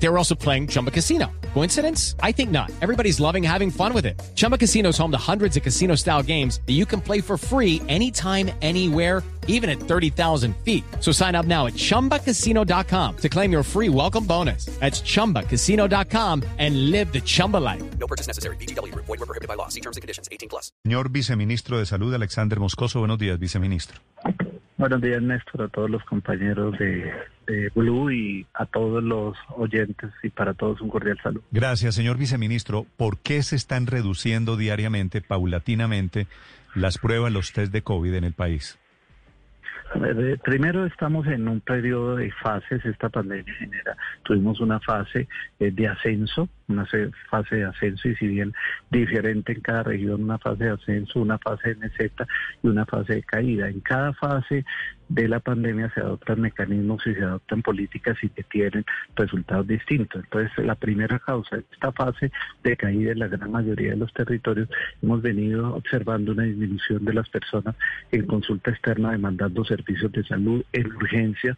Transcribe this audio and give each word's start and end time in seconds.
They 0.00 0.08
were 0.08 0.18
also 0.18 0.34
playing 0.34 0.68
Chumba 0.68 0.90
Casino. 0.90 1.26
Coincidence? 1.54 2.14
I 2.22 2.32
think 2.32 2.50
not. 2.50 2.70
Everybody's 2.80 3.18
loving 3.20 3.42
having 3.42 3.70
fun 3.70 3.92
with 3.92 4.06
it. 4.06 4.20
Chumba 4.36 4.56
Casino 4.56 4.90
is 4.90 4.98
home 4.98 5.10
to 5.10 5.18
hundreds 5.18 5.56
of 5.56 5.62
casino 5.62 5.96
style 5.96 6.22
games 6.22 6.60
that 6.66 6.74
you 6.74 6.86
can 6.86 7.00
play 7.00 7.20
for 7.20 7.36
free 7.36 7.82
anytime, 7.88 8.50
anywhere, 8.62 9.22
even 9.48 9.68
at 9.68 9.80
30,000 9.80 10.54
feet. 10.64 10.84
So 11.00 11.10
sign 11.10 11.34
up 11.34 11.46
now 11.46 11.66
at 11.66 11.74
chumbacasino.com 11.74 13.16
to 13.16 13.28
claim 13.28 13.50
your 13.50 13.64
free 13.64 13.88
welcome 13.88 14.24
bonus. 14.24 14.66
That's 14.78 15.00
chumbacasino.com 15.02 16.44
and 16.58 16.90
live 16.92 17.12
the 17.12 17.20
Chumba 17.20 17.56
life. 17.56 17.82
No 17.98 18.06
purchase 18.06 18.28
necessary. 18.28 18.56
BGW. 18.56 18.94
Void 18.94 19.08
were 19.08 19.26
prohibited 19.26 19.48
by 19.48 19.54
law. 19.54 19.68
See 19.68 19.80
terms 19.80 19.96
and 19.96 20.02
conditions. 20.02 20.28
18 20.30 20.48
plus. 20.48 20.70
Señor 20.86 21.10
viceministro 21.10 21.78
de 21.78 21.86
Salud, 21.86 22.14
Alexander 22.14 22.60
Moscoso. 22.60 23.00
Buenos 23.00 23.18
días, 23.18 23.38
viceministro. 23.38 23.98
Buenos 24.76 25.02
días, 25.02 25.20
Néstor, 25.20 25.62
a 25.62 25.68
todos 25.68 25.90
los 25.90 26.04
compañeros 26.04 26.78
de, 26.78 27.12
de 27.48 27.70
Blue 27.74 28.10
y 28.12 28.46
a 28.54 28.66
todos 28.66 29.02
los 29.02 29.36
oyentes 29.56 30.10
y 30.22 30.28
para 30.28 30.54
todos 30.54 30.80
un 30.80 30.88
cordial 30.90 31.18
saludo. 31.22 31.42
Gracias, 31.50 31.94
señor 31.94 32.18
viceministro. 32.18 32.86
¿Por 32.96 33.18
qué 33.18 33.42
se 33.42 33.56
están 33.56 33.86
reduciendo 33.86 34.56
diariamente, 34.56 35.20
paulatinamente, 35.22 36.26
las 36.74 36.98
pruebas, 36.98 37.32
los 37.32 37.52
test 37.52 37.72
de 37.72 37.82
COVID 37.82 38.14
en 38.14 38.24
el 38.24 38.34
país? 38.34 38.78
A 39.94 39.98
ver, 39.98 40.20
eh, 40.20 40.36
Primero 40.44 40.84
estamos 40.84 41.26
en 41.28 41.48
un 41.48 41.60
periodo 41.62 42.16
de 42.16 42.30
fases, 42.30 42.84
esta 42.84 43.08
pandemia 43.08 43.54
genera, 43.54 43.96
tuvimos 44.22 44.60
una 44.60 44.78
fase 44.80 45.26
eh, 45.58 45.70
de 45.70 45.88
ascenso, 45.88 46.46
una 46.68 46.84
se- 46.90 47.10
fase 47.30 47.56
de 47.56 47.64
ascenso 47.64 48.06
y 48.06 48.14
si 48.16 48.26
bien 48.26 48.52
diferente 48.90 49.52
en 49.52 49.62
cada 49.62 49.84
región, 49.84 50.24
una 50.24 50.36
fase 50.38 50.64
de 50.64 50.70
ascenso, 50.72 51.20
una 51.20 51.38
fase 51.38 51.70
de 51.70 51.76
meseta 51.76 52.26
y 52.62 52.68
una 52.68 52.84
fase 52.84 53.14
de 53.14 53.22
caída. 53.22 53.70
En 53.70 53.80
cada 53.80 54.12
fase 54.12 54.66
de 55.08 55.28
la 55.28 55.40
pandemia 55.40 55.90
se 55.94 56.00
adoptan 56.00 56.40
mecanismos 56.40 57.06
y 57.06 57.14
se 57.14 57.22
adoptan 57.22 57.62
políticas 57.62 58.16
y 58.22 58.28
que 58.28 58.42
tienen 58.44 58.84
resultados 59.16 59.66
distintos. 59.66 60.22
Entonces, 60.24 60.64
la 60.64 60.74
primera 60.74 61.18
causa 61.18 61.56
de 61.56 61.64
esta 61.72 61.92
fase 61.92 62.30
de 62.62 62.76
caída 62.76 63.12
en 63.12 63.20
la 63.20 63.28
gran 63.28 63.50
mayoría 63.50 63.90
de 63.90 63.96
los 63.96 64.12
territorios, 64.12 64.68
hemos 65.02 65.22
venido 65.22 65.74
observando 65.74 66.32
una 66.32 66.44
disminución 66.44 67.04
de 67.04 67.14
las 67.14 67.28
personas 67.28 67.74
en 68.12 68.26
consulta 68.26 68.70
externa 68.70 69.12
demandando 69.12 69.64
servicios 69.64 70.12
de 70.12 70.24
salud, 70.24 70.64
en 70.72 70.86
urgencias, 70.94 71.56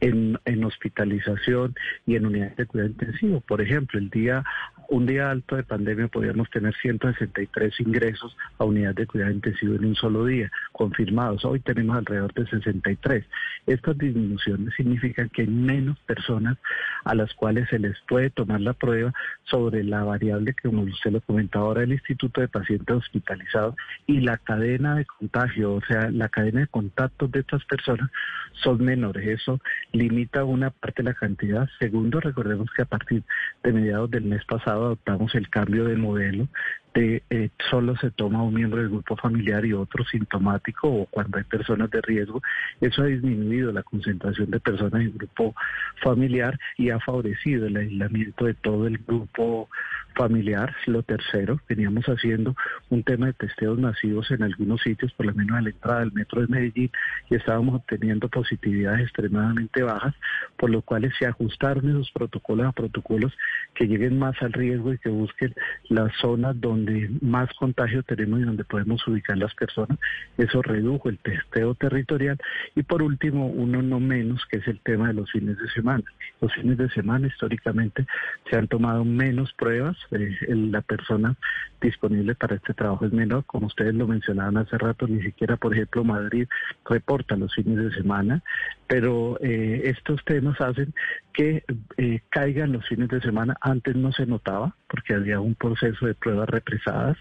en, 0.00 0.38
en 0.44 0.64
hospitalización 0.64 1.74
y 2.06 2.16
en 2.16 2.26
unidades 2.26 2.56
de 2.56 2.66
cuidado 2.66 2.90
intensivo. 2.90 3.40
Por 3.40 3.60
ejemplo, 3.60 3.98
el 3.98 4.10
día 4.10 4.44
un 4.90 5.06
día 5.06 5.30
alto 5.30 5.54
de 5.54 5.62
pandemia 5.62 6.08
podíamos 6.08 6.50
tener 6.50 6.74
163 6.74 7.78
ingresos 7.78 8.36
a 8.58 8.64
unidades 8.64 8.96
de 8.96 9.06
cuidado 9.06 9.30
intensivo 9.30 9.76
en 9.76 9.84
un 9.84 9.94
solo 9.94 10.24
día, 10.24 10.50
confirmados. 10.72 11.44
Hoy 11.44 11.60
tenemos 11.60 11.96
alrededor 11.96 12.34
de 12.34 12.46
63. 12.96 13.24
Estas 13.66 13.98
disminuciones 13.98 14.74
significan 14.74 15.28
que 15.28 15.42
hay 15.42 15.48
menos 15.48 15.98
personas 16.00 16.56
a 17.04 17.14
las 17.14 17.32
cuales 17.34 17.68
se 17.68 17.78
les 17.78 17.96
puede 18.08 18.30
tomar 18.30 18.60
la 18.60 18.72
prueba 18.72 19.12
sobre 19.44 19.84
la 19.84 20.04
variable 20.04 20.54
que, 20.54 20.68
como 20.68 20.82
usted 20.82 21.12
lo 21.12 21.20
comentaba 21.20 21.66
ahora, 21.66 21.82
el 21.82 21.92
Instituto 21.92 22.40
de 22.40 22.48
Pacientes 22.48 22.96
Hospitalizados 22.96 23.74
y 24.06 24.20
la 24.20 24.38
cadena 24.38 24.96
de 24.96 25.04
contagio, 25.04 25.74
o 25.74 25.82
sea, 25.82 26.10
la 26.10 26.28
cadena 26.28 26.60
de 26.60 26.66
contactos 26.66 27.30
de 27.30 27.40
estas 27.40 27.64
personas 27.64 28.10
son 28.52 28.82
menores. 28.84 29.26
Eso 29.26 29.60
limita 29.92 30.44
una 30.44 30.70
parte 30.70 31.02
de 31.02 31.10
la 31.10 31.14
cantidad. 31.14 31.68
Segundo, 31.78 32.20
recordemos 32.20 32.70
que 32.74 32.82
a 32.82 32.86
partir 32.86 33.22
de 33.62 33.72
mediados 33.72 34.10
del 34.10 34.24
mes 34.24 34.44
pasado 34.44 34.86
adoptamos 34.86 35.34
el 35.34 35.48
cambio 35.48 35.84
de 35.84 35.96
modelo 35.96 36.48
eh, 36.94 37.50
solo 37.70 37.96
se 37.96 38.10
toma 38.10 38.42
un 38.42 38.54
miembro 38.54 38.80
del 38.80 38.90
grupo 38.90 39.16
familiar 39.16 39.64
y 39.64 39.72
otro 39.72 40.04
sintomático 40.04 40.88
o 40.88 41.06
cuando 41.06 41.38
hay 41.38 41.44
personas 41.44 41.90
de 41.90 42.00
riesgo. 42.00 42.42
Eso 42.80 43.02
ha 43.02 43.06
disminuido 43.06 43.72
la 43.72 43.82
concentración 43.82 44.50
de 44.50 44.60
personas 44.60 45.00
en 45.00 45.16
grupo 45.16 45.54
familiar 46.02 46.58
y 46.76 46.90
ha 46.90 46.98
favorecido 46.98 47.66
el 47.66 47.76
aislamiento 47.76 48.44
de 48.44 48.54
todo 48.54 48.86
el 48.86 48.98
grupo 48.98 49.68
familiar. 50.14 50.74
Lo 50.86 51.02
tercero, 51.02 51.60
veníamos 51.68 52.04
haciendo 52.06 52.56
un 52.88 53.02
tema 53.02 53.26
de 53.26 53.32
testeos 53.34 53.78
masivos 53.78 54.30
en 54.30 54.42
algunos 54.42 54.80
sitios, 54.82 55.12
por 55.12 55.26
lo 55.26 55.34
menos 55.34 55.56
a 55.56 55.62
la 55.62 55.70
entrada 55.70 56.00
del 56.00 56.12
metro 56.12 56.40
de 56.40 56.48
Medellín, 56.48 56.90
y 57.28 57.34
estábamos 57.34 57.76
obteniendo 57.76 58.28
positividades 58.28 59.02
extremadamente 59.02 59.82
bajas, 59.82 60.14
por 60.56 60.70
lo 60.70 60.82
cual 60.82 61.10
se 61.18 61.26
ajustaron 61.26 61.88
esos 61.88 62.10
protocolos 62.10 62.66
a 62.66 62.72
protocolos 62.72 63.32
que 63.74 63.86
lleguen 63.86 64.18
más 64.18 64.40
al 64.42 64.52
riesgo 64.52 64.92
y 64.92 64.98
que 64.98 65.08
busquen 65.08 65.54
las 65.88 66.12
zonas 66.20 66.60
donde 66.60 67.10
más 67.20 67.52
contagio 67.54 68.02
tenemos 68.02 68.40
y 68.40 68.44
donde 68.44 68.64
podemos 68.64 69.06
ubicar 69.06 69.38
las 69.38 69.54
personas. 69.54 69.98
Eso 70.36 70.62
redujo 70.62 71.08
el 71.08 71.18
testeo 71.18 71.74
territorial. 71.74 72.38
Y 72.74 72.82
por 72.82 73.02
último, 73.02 73.46
uno 73.46 73.82
no 73.82 74.00
menos, 74.00 74.44
que 74.46 74.58
es 74.58 74.68
el 74.68 74.80
tema 74.80 75.08
de 75.08 75.14
los 75.14 75.30
fines 75.30 75.58
de 75.58 75.68
semana. 75.70 76.04
Los 76.40 76.52
fines 76.54 76.78
de 76.78 76.88
semana 76.90 77.26
históricamente 77.26 78.06
se 78.48 78.56
han 78.56 78.68
tomado 78.68 79.04
menos 79.04 79.52
pruebas. 79.54 79.96
Eh, 80.10 80.36
la 80.48 80.80
persona 80.82 81.36
disponible 81.80 82.34
para 82.34 82.56
este 82.56 82.74
trabajo 82.74 83.06
es 83.06 83.12
menor. 83.12 83.44
Como 83.46 83.66
ustedes 83.66 83.94
lo 83.94 84.06
mencionaban 84.06 84.56
hace 84.56 84.76
rato, 84.78 85.06
ni 85.06 85.22
siquiera, 85.22 85.56
por 85.56 85.74
ejemplo, 85.74 86.04
Madrid 86.04 86.48
reporta 86.84 87.36
los 87.36 87.54
fines 87.54 87.76
de 87.76 87.92
semana. 87.92 88.42
Pero 88.86 89.38
eh, 89.40 89.82
estos 89.84 90.24
temas 90.24 90.60
hacen 90.60 90.92
que 91.32 91.64
eh, 91.96 92.20
caigan 92.28 92.72
los 92.72 92.86
fines 92.86 93.08
de 93.08 93.20
semana. 93.20 93.56
Antes 93.60 93.96
no 93.96 94.12
se 94.12 94.26
notaba 94.26 94.74
porque 94.88 95.14
había 95.14 95.40
un 95.40 95.54
proceso 95.54 96.06
de 96.06 96.14
pruebas 96.14 96.48
represadas 96.48 97.16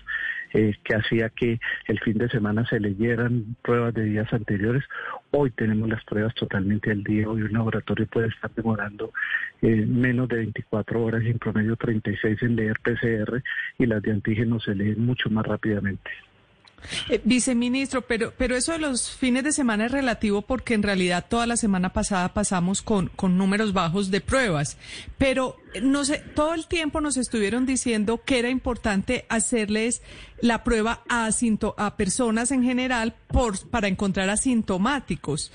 eh, 0.54 0.76
que 0.84 0.96
hacía 0.96 1.30
que 1.30 1.60
el 1.88 2.00
fin 2.00 2.18
de 2.18 2.30
semana 2.30 2.66
se 2.66 2.80
leyeran 2.80 3.56
pruebas 3.62 3.94
de 3.94 4.04
días 4.06 4.32
anteriores. 4.34 4.84
Hoy 5.32 5.52
tenemos 5.52 5.90
las 5.90 6.04
pruebas 6.06 6.34
totalmente 6.36 6.92
al 6.92 7.04
día. 7.04 7.30
Hoy 7.30 7.44
un 7.44 7.54
laboratorio 7.54 8.08
puede 8.08 8.28
estar 8.28 8.52
demorando 8.54 9.12
eh, 9.62 9.86
menos 9.86 10.28
de 10.30 10.38
24 10.38 11.04
horas 11.04 11.24
y 11.24 11.30
en 11.30 11.40
promedio 11.40 11.76
36 11.76 12.42
en 12.42 12.56
leer 12.56 12.80
PCR 12.80 13.44
y 13.78 13.86
las 13.86 14.02
de 14.02 14.12
antígenos 14.12 14.64
se 14.64 14.76
leen 14.76 15.06
mucho 15.06 15.30
más 15.30 15.46
rápidamente. 15.46 16.10
Eh, 17.10 17.22
viceministro, 17.24 18.02
pero, 18.02 18.34
pero 18.38 18.56
eso 18.56 18.72
de 18.72 18.80
los 18.80 19.12
fines 19.12 19.44
de 19.44 19.52
semana 19.52 19.86
es 19.86 19.92
relativo 19.92 20.42
porque 20.42 20.74
en 20.74 20.84
realidad 20.84 21.26
toda 21.28 21.46
la 21.46 21.58
semana 21.58 21.94
pasada 21.94 22.34
pasamos 22.34 22.82
con, 22.82 23.08
con 23.16 23.38
números 23.38 23.74
bajos 23.74 24.12
de 24.12 24.22
pruebas. 24.22 24.78
Pero 25.18 25.58
eh, 25.74 25.82
no 25.82 26.06
sé, 26.06 26.24
todo 26.36 26.54
el 26.54 26.68
tiempo 26.68 27.02
nos 27.02 27.18
estuvieron 27.18 27.66
diciendo 27.66 28.22
que 28.24 28.40
era 28.40 28.50
importante 28.50 29.26
hacerles 29.30 30.02
la 30.42 30.64
prueba 30.64 31.04
a, 31.10 31.30
a 31.78 31.98
personas 31.98 32.52
en 32.52 32.64
general 32.64 33.16
por, 33.28 33.68
para 33.70 33.88
encontrar 33.88 34.30
asintomáticos. 34.30 35.52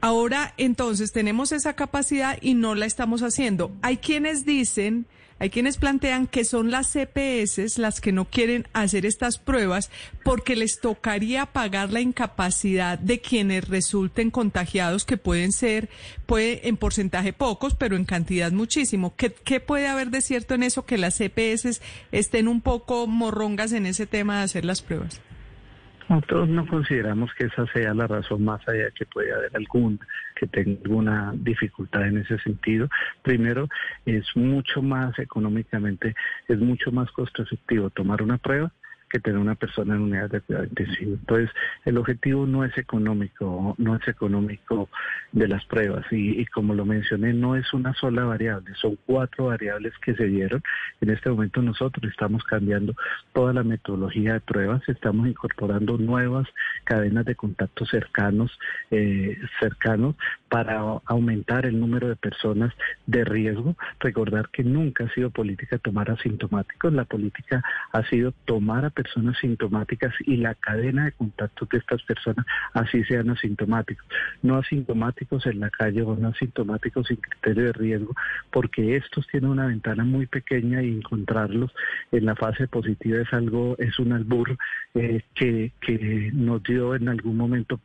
Ahora, 0.00 0.52
entonces, 0.56 1.12
tenemos 1.12 1.52
esa 1.52 1.74
capacidad 1.74 2.36
y 2.40 2.54
no 2.54 2.74
la 2.74 2.86
estamos 2.86 3.22
haciendo. 3.22 3.70
Hay 3.82 3.98
quienes 3.98 4.44
dicen 4.44 5.06
hay 5.42 5.50
quienes 5.50 5.76
plantean 5.76 6.28
que 6.28 6.44
son 6.44 6.70
las 6.70 6.92
CPS 6.92 7.76
las 7.78 8.00
que 8.00 8.12
no 8.12 8.26
quieren 8.26 8.68
hacer 8.74 9.04
estas 9.04 9.38
pruebas 9.38 9.90
porque 10.22 10.54
les 10.54 10.78
tocaría 10.78 11.46
pagar 11.46 11.92
la 11.92 12.00
incapacidad 12.00 12.96
de 12.96 13.20
quienes 13.20 13.66
resulten 13.66 14.30
contagiados, 14.30 15.04
que 15.04 15.16
pueden 15.16 15.50
ser, 15.50 15.88
puede 16.26 16.68
en 16.68 16.76
porcentaje 16.76 17.32
pocos, 17.32 17.74
pero 17.74 17.96
en 17.96 18.04
cantidad 18.04 18.52
muchísimo. 18.52 19.16
¿Qué, 19.16 19.32
qué 19.32 19.58
puede 19.58 19.88
haber 19.88 20.10
de 20.10 20.20
cierto 20.20 20.54
en 20.54 20.62
eso 20.62 20.86
que 20.86 20.96
las 20.96 21.18
CPS 21.18 21.80
estén 22.12 22.46
un 22.46 22.60
poco 22.60 23.08
morrongas 23.08 23.72
en 23.72 23.86
ese 23.86 24.06
tema 24.06 24.38
de 24.38 24.44
hacer 24.44 24.64
las 24.64 24.80
pruebas? 24.80 25.20
Nosotros 26.12 26.46
no 26.50 26.66
consideramos 26.66 27.32
que 27.32 27.46
esa 27.46 27.66
sea 27.68 27.94
la 27.94 28.06
razón 28.06 28.44
más 28.44 28.60
allá 28.68 28.90
que 28.90 29.06
puede 29.06 29.32
haber 29.32 29.50
alguna 29.56 29.96
que 30.36 30.46
tenga 30.46 30.78
alguna 30.84 31.32
dificultad 31.34 32.06
en 32.06 32.18
ese 32.18 32.38
sentido. 32.40 32.86
Primero, 33.22 33.66
es 34.04 34.26
mucho 34.34 34.82
más 34.82 35.18
económicamente, 35.18 36.14
es 36.48 36.58
mucho 36.58 36.92
más 36.92 37.10
costo 37.12 37.42
efectivo 37.42 37.88
tomar 37.88 38.20
una 38.22 38.36
prueba 38.36 38.70
que 39.12 39.20
tener 39.20 39.38
una 39.38 39.54
persona 39.54 39.94
en 39.94 40.00
unidad 40.00 40.30
de 40.30 40.40
cuidado 40.40 40.64
intensivo. 40.64 41.12
Entonces, 41.12 41.50
el 41.84 41.98
objetivo 41.98 42.46
no 42.46 42.64
es 42.64 42.76
económico, 42.78 43.74
no 43.76 43.96
es 43.96 44.08
económico 44.08 44.88
de 45.32 45.48
las 45.48 45.64
pruebas 45.66 46.06
y, 46.10 46.40
y 46.40 46.46
como 46.46 46.74
lo 46.74 46.86
mencioné, 46.86 47.34
no 47.34 47.54
es 47.54 47.72
una 47.74 47.92
sola 47.94 48.24
variable, 48.24 48.74
son 48.74 48.98
cuatro 49.04 49.46
variables 49.46 49.92
que 49.98 50.14
se 50.14 50.24
dieron. 50.24 50.62
En 51.02 51.10
este 51.10 51.28
momento 51.28 51.60
nosotros 51.60 52.10
estamos 52.10 52.42
cambiando 52.44 52.94
toda 53.34 53.52
la 53.52 53.62
metodología 53.62 54.34
de 54.34 54.40
pruebas, 54.40 54.82
estamos 54.88 55.28
incorporando 55.28 55.98
nuevas 55.98 56.48
cadenas 56.84 57.26
de 57.26 57.34
contactos 57.34 57.90
cercanos, 57.90 58.58
eh, 58.90 59.38
cercanos 59.60 60.16
para 60.52 60.82
aumentar 61.06 61.64
el 61.64 61.80
número 61.80 62.10
de 62.10 62.16
personas 62.16 62.74
de 63.06 63.24
riesgo. 63.24 63.74
Recordar 64.00 64.50
que 64.50 64.62
nunca 64.62 65.04
ha 65.04 65.14
sido 65.14 65.30
política 65.30 65.78
tomar 65.78 66.10
asintomáticos, 66.10 66.92
la 66.92 67.06
política 67.06 67.64
ha 67.90 68.04
sido 68.10 68.34
tomar 68.44 68.84
a 68.84 68.90
personas 68.90 69.38
sintomáticas 69.38 70.12
y 70.26 70.36
la 70.36 70.54
cadena 70.54 71.06
de 71.06 71.12
contactos 71.12 71.70
de 71.70 71.78
estas 71.78 72.02
personas 72.02 72.44
así 72.74 73.02
sean 73.04 73.30
asintomáticos, 73.30 74.06
no 74.42 74.58
asintomáticos 74.58 75.46
en 75.46 75.60
la 75.60 75.70
calle 75.70 76.02
o 76.02 76.16
no 76.16 76.28
asintomáticos 76.28 77.06
sin 77.06 77.16
criterio 77.16 77.64
de 77.64 77.72
riesgo, 77.72 78.14
porque 78.50 78.96
estos 78.96 79.26
tienen 79.28 79.48
una 79.48 79.68
ventana 79.68 80.04
muy 80.04 80.26
pequeña 80.26 80.82
y 80.82 80.90
encontrarlos 80.90 81.72
en 82.10 82.26
la 82.26 82.36
fase 82.36 82.68
positiva 82.68 83.22
es 83.22 83.32
algo, 83.32 83.74
es 83.78 83.98
un 83.98 84.12
albur 84.12 84.58
eh, 84.96 85.22
que, 85.34 85.72
que 85.80 86.30
nos 86.34 86.62
dio 86.62 86.94
en 86.94 87.08
algún 87.08 87.38
momento 87.38 87.80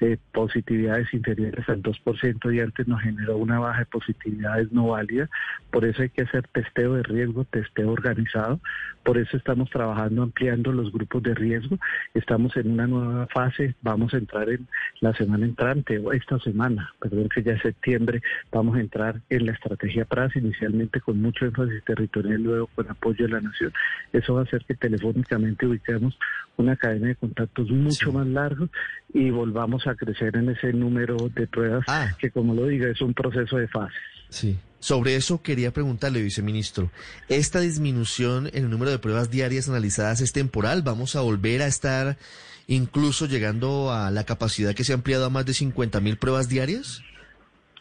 eh, 0.00 0.18
positividades 0.30 1.12
inferiores 1.12 1.68
al 1.68 1.82
2% 1.82 2.11
y 2.22 2.60
antes 2.60 2.86
nos 2.88 3.00
generó 3.00 3.36
una 3.36 3.58
baja 3.58 3.80
de 3.80 3.86
positividades 3.86 4.72
no 4.72 4.88
válida. 4.88 5.28
Por 5.70 5.84
eso 5.84 6.02
hay 6.02 6.10
que 6.10 6.22
hacer 6.22 6.46
testeo 6.48 6.94
de 6.94 7.02
riesgo, 7.02 7.44
testeo 7.44 7.90
organizado. 7.90 8.60
Por 9.02 9.18
eso 9.18 9.36
estamos 9.36 9.70
trabajando 9.70 10.22
ampliando 10.22 10.72
los 10.72 10.92
grupos 10.92 11.22
de 11.22 11.34
riesgo. 11.34 11.78
Estamos 12.14 12.56
en 12.56 12.72
una 12.72 12.86
nueva 12.86 13.26
fase. 13.28 13.74
Vamos 13.82 14.14
a 14.14 14.18
entrar 14.18 14.48
en 14.48 14.68
la 15.02 15.12
semana 15.14 15.44
entrante 15.44 15.98
o 15.98 16.12
esta 16.12 16.38
semana, 16.38 16.94
perdón 17.00 17.28
que 17.28 17.42
ya 17.42 17.54
es 17.54 17.62
septiembre, 17.62 18.22
vamos 18.52 18.76
a 18.76 18.80
entrar 18.80 19.20
en 19.30 19.46
la 19.46 19.52
estrategia 19.52 20.04
PRAS 20.04 20.34
inicialmente 20.36 21.00
con 21.00 21.20
mucho 21.20 21.44
énfasis 21.44 21.82
territorial, 21.84 22.40
luego 22.40 22.68
con 22.68 22.88
apoyo 22.88 23.26
de 23.26 23.32
la 23.32 23.40
nación. 23.40 23.72
Eso 24.12 24.34
va 24.34 24.40
a 24.40 24.44
hacer 24.44 24.64
que 24.64 24.74
telefónicamente 24.74 25.66
ubiquemos 25.66 26.16
una 26.56 26.76
cadena 26.76 27.08
de 27.08 27.16
contactos 27.16 27.68
mucho 27.70 28.12
más 28.12 28.28
largo 28.28 28.68
y 29.12 29.30
volvamos 29.30 29.88
a 29.88 29.96
crecer 29.96 30.36
en 30.36 30.50
ese 30.50 30.72
número 30.72 31.16
de 31.34 31.48
pruebas 31.48 31.84
Ah. 31.88 32.08
que, 32.18 32.30
como 32.30 32.54
lo 32.54 32.66
digo, 32.66 32.86
es 32.86 33.00
un 33.00 33.12
proceso 33.12 33.56
de 33.56 33.66
fases. 33.66 33.98
Sí. 34.28 34.56
Sobre 34.82 35.14
eso 35.14 35.42
quería 35.42 35.72
preguntarle, 35.72 36.20
viceministro, 36.20 36.90
¿esta 37.28 37.60
disminución 37.60 38.48
en 38.48 38.64
el 38.64 38.70
número 38.70 38.90
de 38.90 38.98
pruebas 38.98 39.30
diarias 39.30 39.68
analizadas 39.68 40.20
es 40.20 40.32
temporal? 40.32 40.82
¿Vamos 40.82 41.14
a 41.14 41.20
volver 41.20 41.62
a 41.62 41.68
estar 41.68 42.18
incluso 42.66 43.26
llegando 43.26 43.92
a 43.92 44.10
la 44.10 44.24
capacidad 44.24 44.74
que 44.74 44.82
se 44.82 44.90
ha 44.90 44.96
ampliado 44.96 45.24
a 45.24 45.30
más 45.30 45.46
de 45.46 45.54
50 45.54 46.00
mil 46.00 46.18
pruebas 46.18 46.48
diarias? 46.48 47.00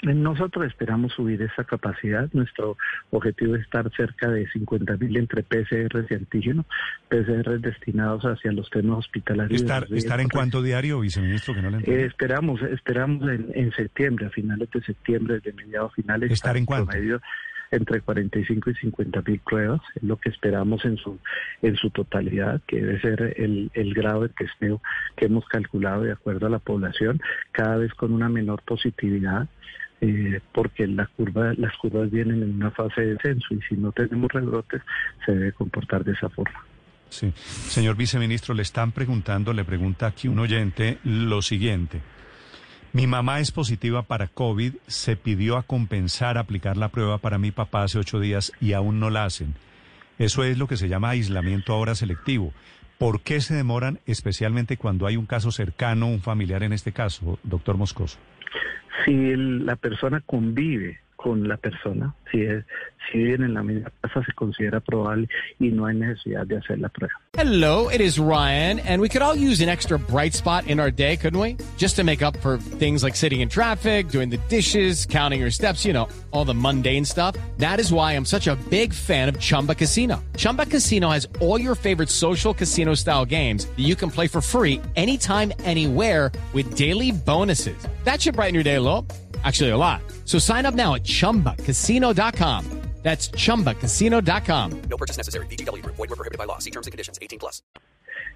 Nosotros 0.01 0.65
esperamos 0.65 1.13
subir 1.13 1.41
esa 1.41 1.63
capacidad. 1.63 2.27
Nuestro 2.33 2.77
objetivo 3.11 3.55
es 3.55 3.61
estar 3.61 3.89
cerca 3.95 4.29
de 4.29 4.47
50 4.49 4.97
mil 4.97 5.17
entre 5.17 5.43
PCR 5.43 6.05
y 6.09 6.13
antígenos, 6.13 6.65
PCR 7.07 7.59
destinados 7.59 8.23
hacia 8.23 8.51
los 8.51 8.69
temas 8.69 8.99
hospitalarios. 8.99 9.61
¿Estar, 9.61 9.87
estar 9.91 10.19
en 10.19 10.29
cuánto 10.29 10.61
diario, 10.61 10.99
viceministro, 10.99 11.53
que 11.53 11.61
no 11.61 11.69
le 11.69 11.77
Eh, 11.79 12.05
esperamos, 12.05 12.61
esperamos 12.63 13.29
en, 13.29 13.51
en 13.53 13.71
septiembre, 13.73 14.25
a 14.25 14.29
finales 14.29 14.69
de 14.71 14.81
septiembre, 14.81 15.39
de 15.39 15.53
mediados 15.53 15.93
finales. 15.93 16.31
¿Estar 16.31 16.57
en 16.57 16.65
cuánto? 16.65 16.87
promedio 16.87 17.21
entre 17.71 18.01
45 18.01 18.69
y 18.69 18.75
50 18.75 19.21
mil 19.25 19.39
pruebas, 19.39 19.81
es 19.95 20.03
lo 20.03 20.17
que 20.17 20.29
esperamos 20.29 20.83
en 20.83 20.97
su 20.97 21.17
en 21.61 21.77
su 21.77 21.89
totalidad, 21.89 22.61
que 22.67 22.81
debe 22.81 22.99
ser 22.99 23.33
el, 23.37 23.71
el 23.73 23.93
grado 23.93 24.23
de 24.23 24.29
testeo 24.29 24.81
que 25.15 25.25
hemos 25.25 25.47
calculado 25.47 26.03
de 26.03 26.11
acuerdo 26.11 26.47
a 26.47 26.49
la 26.49 26.59
población, 26.59 27.21
cada 27.51 27.77
vez 27.77 27.93
con 27.93 28.11
una 28.11 28.27
menor 28.27 28.61
positividad, 28.63 29.47
eh, 30.01 30.41
porque 30.51 30.87
la 30.87 31.05
curva, 31.05 31.53
las 31.57 31.75
curvas 31.77 32.09
vienen 32.09 32.41
en 32.41 32.55
una 32.55 32.71
fase 32.71 33.01
de 33.01 33.13
descenso 33.13 33.53
y 33.53 33.61
si 33.61 33.75
no 33.75 33.91
tenemos 33.91 34.31
rebrotes 34.31 34.81
se 35.25 35.31
debe 35.31 35.53
comportar 35.53 36.03
de 36.03 36.13
esa 36.13 36.27
forma. 36.29 36.59
Sí. 37.09 37.31
Señor 37.35 37.95
viceministro, 37.95 38.53
le 38.53 38.63
están 38.63 38.93
preguntando, 38.93 39.53
le 39.53 39.63
pregunta 39.65 40.07
aquí 40.07 40.27
un 40.27 40.39
oyente 40.39 40.97
lo 41.03 41.41
siguiente. 41.41 42.01
Mi 42.93 43.05
mamá 43.05 43.39
es 43.39 43.51
positiva 43.51 44.01
para 44.03 44.27
COVID, 44.27 44.75
se 44.87 45.15
pidió 45.15 45.57
a 45.57 45.63
compensar 45.63 46.37
aplicar 46.37 46.77
la 46.77 46.89
prueba 46.89 47.19
para 47.19 47.37
mi 47.37 47.51
papá 47.51 47.83
hace 47.83 47.99
ocho 47.99 48.19
días 48.19 48.51
y 48.59 48.73
aún 48.73 48.99
no 48.99 49.09
la 49.09 49.25
hacen. 49.25 49.55
Eso 50.17 50.43
es 50.43 50.57
lo 50.57 50.67
que 50.67 50.77
se 50.77 50.89
llama 50.89 51.09
aislamiento 51.09 51.73
ahora 51.73 51.95
selectivo. 51.95 52.53
¿Por 52.97 53.21
qué 53.21 53.39
se 53.39 53.55
demoran, 53.55 53.99
especialmente 54.05 54.77
cuando 54.77 55.07
hay 55.07 55.15
un 55.15 55.25
caso 55.25 55.51
cercano, 55.51 56.07
un 56.07 56.21
familiar 56.21 56.63
en 56.63 56.73
este 56.73 56.91
caso, 56.91 57.39
doctor 57.43 57.77
Moscoso? 57.77 58.17
Si 59.05 59.11
el- 59.31 59.65
la 59.65 59.75
persona 59.75 60.21
convive 60.21 60.99
con 61.21 61.47
la 61.47 61.57
persona, 61.57 62.15
si, 62.31 62.41
es, 62.41 62.65
si 63.11 63.19
viven 63.19 63.43
en 63.43 63.53
la 63.53 63.63
misma 63.63 63.91
casa, 64.01 64.23
se 64.25 64.33
considera 64.33 64.79
probable 64.79 65.27
y 65.59 65.69
no 65.69 65.85
hay 65.85 65.95
necesidad 65.95 66.45
de 66.47 66.57
hacer 66.57 66.79
la 66.79 66.89
prueba. 66.89 67.13
Hello, 67.33 67.89
it 67.89 68.01
is 68.01 68.19
Ryan, 68.19 68.79
and 68.79 69.01
we 69.01 69.07
could 69.07 69.21
all 69.21 69.35
use 69.35 69.61
an 69.61 69.69
extra 69.69 69.97
bright 69.97 70.33
spot 70.33 70.67
in 70.67 70.79
our 70.79 70.91
day, 70.91 71.15
couldn't 71.15 71.39
we? 71.39 71.57
Just 71.77 71.95
to 71.95 72.03
make 72.03 72.21
up 72.21 72.35
for 72.37 72.57
things 72.57 73.03
like 73.03 73.15
sitting 73.15 73.41
in 73.41 73.49
traffic, 73.49 74.09
doing 74.09 74.29
the 74.29 74.39
dishes, 74.49 75.05
counting 75.05 75.39
your 75.39 75.51
steps, 75.51 75.85
you 75.85 75.93
know, 75.93 76.07
all 76.31 76.45
the 76.45 76.53
mundane 76.53 77.05
stuff. 77.05 77.35
That 77.57 77.79
is 77.79 77.91
why 77.91 78.13
I'm 78.13 78.25
such 78.25 78.47
a 78.47 78.55
big 78.69 78.93
fan 78.93 79.29
of 79.29 79.39
Chumba 79.39 79.75
Casino. 79.75 80.23
Chumba 80.35 80.65
Casino 80.65 81.09
has 81.09 81.27
all 81.39 81.59
your 81.59 81.75
favorite 81.75 82.09
social 82.09 82.53
casino 82.53 82.95
style 82.95 83.25
games 83.25 83.65
that 83.65 83.79
you 83.79 83.95
can 83.95 84.11
play 84.11 84.27
for 84.27 84.41
free 84.41 84.81
anytime, 84.95 85.53
anywhere 85.63 86.31
with 86.53 86.75
daily 86.75 87.11
bonuses. 87.11 87.87
That 88.03 88.21
should 88.21 88.35
brighten 88.35 88.55
your 88.55 88.63
day 88.63 88.75
a 88.75 88.81
little. 88.81 89.05
Actually, 89.43 89.69
a 89.71 89.77
lot. 89.77 90.01
So 90.25 90.39
sign 90.39 90.65
up 90.65 90.75
now 90.75 90.95
at 90.95 91.03
chumbacasino.com. 91.03 92.81
That's 93.03 93.29
chumbacasino.com. 93.31 94.81
No 94.89 94.97
purchase 94.97 95.17
necessary. 95.17 95.47
VGW 95.47 95.81
Group. 95.81 95.95
Void 95.95 96.09
were 96.09 96.15
prohibited 96.15 96.37
by 96.37 96.45
law. 96.45 96.59
See 96.59 96.69
terms 96.69 96.87
and 96.87 96.91
conditions. 96.91 97.17
18 97.19 97.39
plus. 97.39 97.63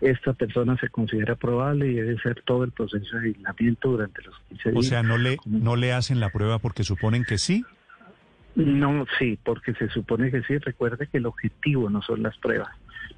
Esta 0.02 0.34
persona 0.34 0.76
se 0.78 0.90
considera 0.90 1.36
probable 1.36 1.88
y 1.88 1.94
debe 1.94 2.20
ser 2.20 2.42
todo 2.44 2.64
el 2.64 2.72
proceso 2.72 3.18
de 3.18 3.30
aislamiento 3.30 3.92
durante 3.92 4.22
los 4.24 4.36
15 4.50 4.72
días. 4.72 4.86
O 4.86 4.90
sea, 4.90 5.04
no 5.04 5.18
le, 5.18 5.38
no 5.46 5.76
le 5.76 5.94
hacen 5.94 6.20
la 6.20 6.32
prueba 6.32 6.60
porque 6.60 6.84
suponen 6.84 7.24
que 7.24 7.38
sí. 7.38 7.64
No, 8.56 9.06
sí, 9.20 9.38
porque 9.44 9.74
se 9.74 9.90
supone 9.90 10.32
que 10.32 10.42
sí. 10.44 10.58
Recuerde 10.58 11.08
que 11.08 11.20
el 11.20 11.28
objetivo 11.28 11.90
no 11.90 12.02
son 12.02 12.24
las 12.24 12.38
pruebas. 12.38 12.70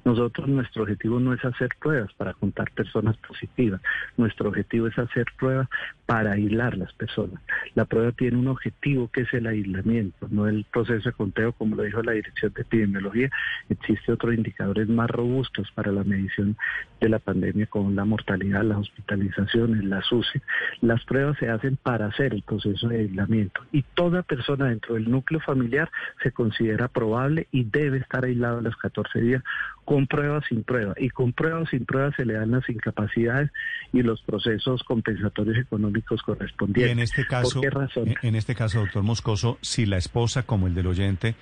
Nosotros, 0.08 0.48
nuestro 0.48 0.84
objetivo 0.84 1.20
no 1.20 1.34
es 1.34 1.44
hacer 1.44 1.68
pruebas 1.78 2.10
para 2.14 2.32
contar 2.32 2.70
personas 2.70 3.14
positivas. 3.18 3.82
Nuestro 4.16 4.48
objetivo 4.48 4.86
es 4.86 4.98
hacer 4.98 5.26
pruebas 5.38 5.68
para 6.06 6.32
aislar 6.32 6.78
las 6.78 6.94
personas. 6.94 7.42
La 7.74 7.84
prueba 7.84 8.10
tiene 8.12 8.38
un 8.38 8.48
objetivo 8.48 9.08
que 9.08 9.20
es 9.20 9.34
el 9.34 9.46
aislamiento, 9.46 10.26
no 10.30 10.48
el 10.48 10.64
proceso 10.72 11.10
de 11.10 11.12
conteo, 11.14 11.52
como 11.52 11.76
lo 11.76 11.82
dijo 11.82 12.02
la 12.02 12.12
Dirección 12.12 12.54
de 12.54 12.62
Epidemiología. 12.62 13.28
Existen 13.68 14.14
otros 14.14 14.32
indicadores 14.32 14.88
más 14.88 15.10
robustos 15.10 15.70
para 15.72 15.92
la 15.92 16.04
medición 16.04 16.56
de 17.00 17.08
la 17.08 17.18
pandemia, 17.18 17.66
como 17.66 17.90
la 17.90 18.04
mortalidad, 18.04 18.64
las 18.64 18.78
hospitalizaciones, 18.78 19.84
las 19.84 20.10
UCI. 20.10 20.40
Las 20.80 21.04
pruebas 21.04 21.36
se 21.38 21.48
hacen 21.48 21.76
para 21.76 22.06
hacer 22.06 22.34
el 22.34 22.42
proceso 22.42 22.88
de 22.88 23.00
aislamiento 23.00 23.60
y 23.72 23.82
toda 23.94 24.22
persona 24.22 24.66
dentro 24.66 24.94
del 24.94 25.10
núcleo 25.10 25.40
familiar 25.40 25.90
se 26.22 26.32
considera 26.32 26.88
probable 26.88 27.46
y 27.52 27.64
debe 27.64 27.98
estar 27.98 28.24
aislado 28.24 28.58
a 28.58 28.62
los 28.62 28.76
14 28.76 29.20
días 29.20 29.42
con 29.84 30.06
pruebas 30.06 30.44
sin 30.48 30.64
prueba. 30.64 30.94
Y 30.98 31.10
con 31.10 31.32
pruebas 31.32 31.70
sin 31.70 31.84
prueba 31.86 32.12
se 32.16 32.24
le 32.26 32.34
dan 32.34 32.50
las 32.50 32.68
incapacidades 32.68 33.50
y 33.92 34.02
los 34.02 34.20
procesos 34.22 34.82
compensatorios 34.84 35.56
económicos 35.56 36.20
Y 36.20 36.24
correspondientes. 36.24 36.92
en 36.92 36.98
este 36.98 37.26
caso, 37.26 37.60
¿Por 37.60 37.62
qué 37.62 37.70
razón? 37.70 38.14
en 38.22 38.34
este 38.34 38.54
caso, 38.54 38.80
doctor 38.80 39.02
Moscoso, 39.02 39.58
si 39.62 39.86
la 39.86 39.96
esposa, 39.96 40.42
como 40.42 40.66
el 40.66 40.74
del 40.74 40.88
oyente, 40.88 41.36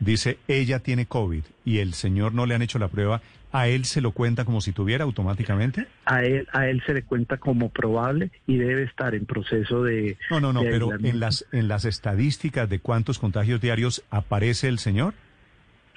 dice 0.00 0.38
ella 0.48 0.80
tiene 0.80 1.06
COVID 1.06 1.42
y 1.64 1.78
el 1.78 1.94
señor 1.94 2.34
no 2.34 2.46
le 2.46 2.54
han 2.54 2.62
hecho 2.62 2.78
la 2.78 2.88
prueba, 2.88 3.20
¿a 3.52 3.68
él 3.68 3.84
se 3.84 4.00
lo 4.00 4.12
cuenta 4.12 4.44
como 4.44 4.60
si 4.60 4.72
tuviera 4.72 5.04
automáticamente? 5.04 5.86
A 6.04 6.22
él, 6.22 6.46
a 6.52 6.68
él 6.68 6.82
se 6.86 6.94
le 6.94 7.02
cuenta 7.02 7.38
como 7.38 7.70
probable 7.70 8.30
y 8.46 8.56
debe 8.56 8.84
estar 8.84 9.14
en 9.14 9.26
proceso 9.26 9.82
de... 9.82 10.16
No, 10.30 10.40
no, 10.40 10.52
no, 10.52 10.62
pero 10.62 10.92
en 10.94 11.20
las, 11.20 11.46
en 11.52 11.68
las 11.68 11.84
estadísticas 11.84 12.68
de 12.68 12.78
cuántos 12.80 13.18
contagios 13.18 13.60
diarios 13.60 14.04
aparece 14.10 14.68
el 14.68 14.78
señor. 14.78 15.14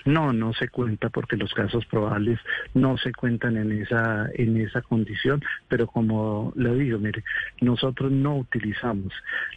No, 0.06 0.34
no 0.34 0.54
se 0.54 0.70
cuenta 0.70 1.10
porque 1.10 1.38
los 1.38 1.54
casos 1.54 1.86
probables 1.86 2.40
no 2.74 2.98
se 2.98 3.12
cuentan 3.14 3.58
en 3.58 3.72
esa 3.72 4.30
en 4.34 4.58
esa 4.58 4.82
condición, 4.82 5.42
pero 5.68 5.88
como 5.88 6.54
le 6.56 6.74
digo, 6.76 6.98
mire, 7.00 7.24
nosotros 7.60 8.12
no 8.12 8.38
utilizamos 8.38 9.14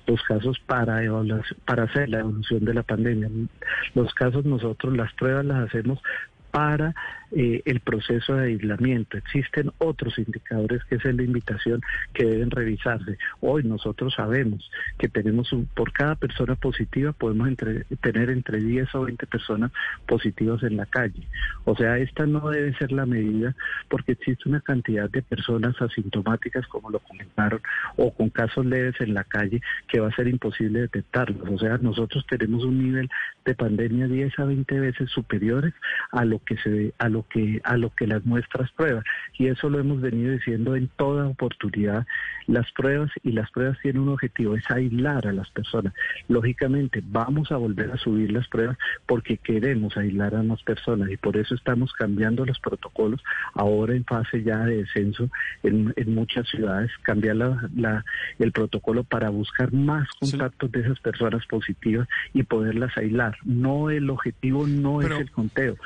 los 0.07 0.23
casos 0.23 0.59
para 0.61 1.01
para 1.65 1.85
hacer 1.85 2.09
la 2.09 2.21
evolución 2.21 2.65
de 2.65 2.75
la 2.75 2.83
pandemia. 2.83 3.29
Los 3.95 4.13
casos 4.15 4.45
nosotros 4.45 4.97
las 4.97 5.13
pruebas 5.15 5.45
las 5.45 5.69
hacemos 5.69 6.01
para 6.51 6.95
eh, 7.33 7.63
el 7.65 7.81
proceso 7.81 8.35
de 8.35 8.47
aislamiento. 8.49 9.17
Existen 9.17 9.71
otros 9.79 10.19
indicadores 10.19 10.83
que 10.85 10.97
es 10.97 11.05
la 11.05 11.23
invitación 11.23 11.81
que 12.13 12.25
deben 12.25 12.51
revisarse. 12.51 13.19
Hoy 13.41 13.65
nosotros 13.65 14.15
sabemos 14.15 14.71
que 14.99 15.09
tenemos 15.09 15.53
un, 15.53 15.67
por 15.67 15.93
cada 15.93 16.15
persona 16.15 16.55
positiva 16.55 17.13
podemos 17.13 17.49
entre- 17.49 17.85
tener 18.01 18.31
entre 18.31 18.59
10 18.61 18.95
o 18.95 19.03
20 19.05 19.27
personas 19.27 19.73
positivas 20.07 20.63
en 20.63 20.77
la 20.77 20.87
calle. 20.87 21.27
O 21.65 21.77
sea, 21.77 21.99
esta 21.99 22.27
no 22.27 22.51
debe 22.51 22.75
ser 22.75 22.93
la 22.93 23.07
medida 23.07 23.55
porque 23.89 24.13
existe 24.13 24.49
una 24.49 24.61
cantidad 24.61 25.09
de 25.11 25.23
personas 25.23 25.81
asintomáticas, 25.81 26.67
como 26.67 26.91
lo 26.91 26.99
comentaron, 27.01 27.61
o 27.97 28.13
con 28.13 28.31
casos 28.31 28.65
leves 28.67 28.95
en 29.01 29.15
la 29.15 29.25
calle 29.25 29.61
que 29.89 30.01
va 30.01 30.09
a 30.09 30.15
ser 30.17 30.29
imposible 30.29 30.81
detectarlos. 30.81 31.49
O 31.49 31.59
sea, 31.59 31.79
nosotros 31.79 32.25
tenemos 32.29 32.65
un 32.65 32.79
nivel 32.83 33.09
de 33.45 33.55
pandemia 33.55 34.07
10 34.09 34.39
a 34.39 34.45
20 34.45 34.81
veces 34.81 35.11
superiores 35.11 35.75
a 36.13 36.25
lo 36.25 36.39
que 36.41 36.57
se 36.59 36.93
a 36.99 37.09
lo 37.15 37.23
que 37.29 37.61
a 37.65 37.77
lo 37.77 37.91
que 37.91 38.07
las 38.07 38.25
muestras 38.27 38.71
prueban 38.73 39.05
y 39.39 39.47
eso 39.47 39.71
lo 39.71 39.79
hemos 39.79 40.01
venido 40.01 40.33
diciendo 40.33 40.75
en 40.77 40.89
toda 40.97 41.27
oportunidad 41.29 42.07
las 42.47 42.71
pruebas 42.73 43.11
y 43.23 43.33
las 43.33 43.51
pruebas 43.51 43.79
tienen 43.81 44.03
un 44.03 44.11
objetivo, 44.11 44.55
es 44.55 44.71
aislar 44.71 45.27
a 45.27 45.33
las 45.33 45.49
personas. 45.51 45.95
Lógicamente, 46.29 47.03
vamos 47.03 47.51
a 47.53 47.57
volver 47.57 47.91
a 47.91 47.97
subir 47.97 48.31
las 48.33 48.47
pruebas 48.49 48.77
porque 49.07 49.39
queremos 49.39 49.97
aislar 49.97 50.35
a 50.35 50.43
las 50.43 50.63
personas 50.63 51.11
y 51.11 51.17
por 51.17 51.37
eso 51.39 51.55
estamos 51.55 51.93
cambiando 51.95 52.45
los 52.45 52.59
protocolos 52.61 53.23
ahora 53.55 53.95
en 53.95 54.05
fase 54.05 54.43
ya 54.43 54.59
de 54.67 54.79
descenso 54.79 55.31
en, 55.63 55.93
en 55.97 56.15
muchas 56.15 56.47
ciudades, 56.49 56.91
cambiar 57.03 57.37
la, 57.37 57.69
la, 57.77 58.05
el 58.39 58.53
protocolo 58.53 59.05
para 59.05 59.31
buscar 59.31 59.73
más 59.73 60.07
contactos 60.21 60.71
de 60.73 60.81
esas 60.81 61.01
personas 61.01 61.47
positivas 61.47 62.07
y 62.35 62.43
poderlas 62.43 62.97
aislar. 62.99 63.37
No, 63.45 63.89
el 63.91 64.11
objetivo 64.11 64.67
no 64.67 64.99
Pero- 64.99 65.15
es 65.15 65.21
el 65.23 65.31
conteo. 65.31 65.77